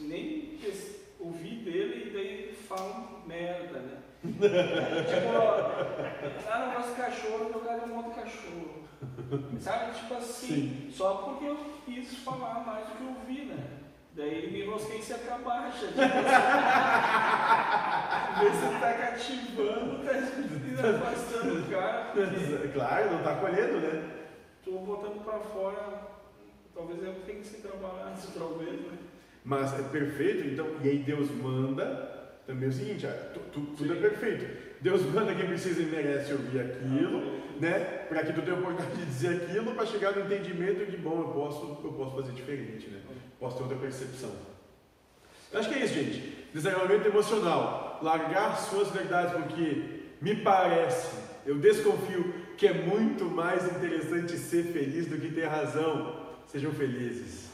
nem 0.00 0.58
ouvir 1.18 1.64
dele 1.64 2.08
e 2.08 2.12
daí 2.12 2.54
fala 2.68 3.22
merda, 3.26 3.78
né? 3.78 3.98
tipo, 4.26 5.30
ah, 6.50 6.58
não 6.66 6.74
gosto 6.74 6.90
de 6.94 7.00
cachorro, 7.00 7.48
meu 7.50 7.60
cara 7.60 7.82
é 7.82 7.86
um 7.86 7.96
outro 7.96 8.12
cachorro. 8.12 8.85
Sabe? 9.60 9.94
Tipo 9.94 10.14
assim, 10.14 10.88
só 10.90 11.14
porque 11.14 11.44
eu 11.46 11.56
quis 11.84 12.16
falar 12.18 12.64
mais 12.66 12.86
do 12.88 12.94
que 12.96 13.02
eu 13.02 13.08
ouvi, 13.08 13.44
né? 13.46 13.58
Daí 14.14 14.50
me 14.50 14.62
enrosquei 14.64 15.00
cerca 15.02 15.36
baixa. 15.38 15.86
Tipo 15.88 16.00
assim, 16.00 16.06
Vê 18.40 18.50
se 18.50 18.56
você 18.56 18.78
tá 18.80 18.92
cativando, 18.94 20.04
tá 20.04 20.12
afastando 20.90 21.60
o 21.60 21.62
cara, 21.70 22.10
porque 22.12 22.68
Claro, 22.74 23.10
não 23.10 23.18
está 23.18 23.34
colhendo, 23.36 23.80
né? 23.80 24.02
tô 24.64 24.72
botando 24.78 25.22
pra 25.24 25.38
fora. 25.38 26.02
Talvez 26.74 27.02
eu 27.02 27.14
tenha 27.24 27.38
que 27.40 27.46
se 27.46 27.60
trabalhar 27.62 28.08
antes, 28.12 28.28
talvez, 28.34 28.72
né? 28.80 28.98
Mas 29.44 29.72
é 29.78 29.82
perfeito, 29.88 30.48
então, 30.48 30.66
e 30.82 30.88
aí 30.88 30.98
Deus 30.98 31.30
manda 31.30 32.14
também 32.46 32.66
é 32.66 32.68
o 32.68 32.72
seguinte, 32.72 33.06
ah, 33.06 33.30
tu- 33.32 33.40
tu- 33.52 33.74
tudo 33.76 33.92
é 33.92 33.96
perfeito. 33.96 34.65
Deus 34.86 35.02
manda 35.12 35.34
quem 35.34 35.48
precisa 35.48 35.82
e 35.82 35.86
merece 35.86 36.32
ouvir 36.32 36.60
aquilo, 36.60 37.40
né? 37.60 37.80
Para 38.08 38.22
que 38.22 38.32
tu 38.32 38.40
tenha 38.40 38.56
a 38.56 38.60
oportunidade 38.60 38.96
de 39.00 39.04
dizer 39.04 39.42
aquilo, 39.42 39.74
para 39.74 39.84
chegar 39.84 40.12
no 40.12 40.24
entendimento 40.24 40.88
de 40.88 40.96
bom, 40.96 41.22
eu 41.22 41.28
posso, 41.30 41.80
eu 41.82 41.92
posso 41.92 42.14
fazer 42.14 42.30
diferente, 42.30 42.86
né? 42.86 43.00
Posso 43.40 43.56
ter 43.56 43.64
outra 43.64 43.78
percepção. 43.78 44.30
Eu 45.52 45.58
acho 45.58 45.68
que 45.68 45.74
é 45.74 45.84
isso, 45.84 45.94
gente. 45.94 46.46
Desarmamento 46.54 47.08
emocional. 47.08 47.98
Largar 48.00 48.56
suas 48.58 48.88
verdades, 48.90 49.32
porque 49.32 50.04
me 50.22 50.36
parece, 50.36 51.16
eu 51.44 51.56
desconfio 51.56 52.32
que 52.56 52.68
é 52.68 52.72
muito 52.72 53.24
mais 53.24 53.64
interessante 53.64 54.38
ser 54.38 54.66
feliz 54.66 55.08
do 55.08 55.18
que 55.18 55.32
ter 55.32 55.46
razão. 55.46 56.14
Sejam 56.46 56.70
felizes. 56.70 57.48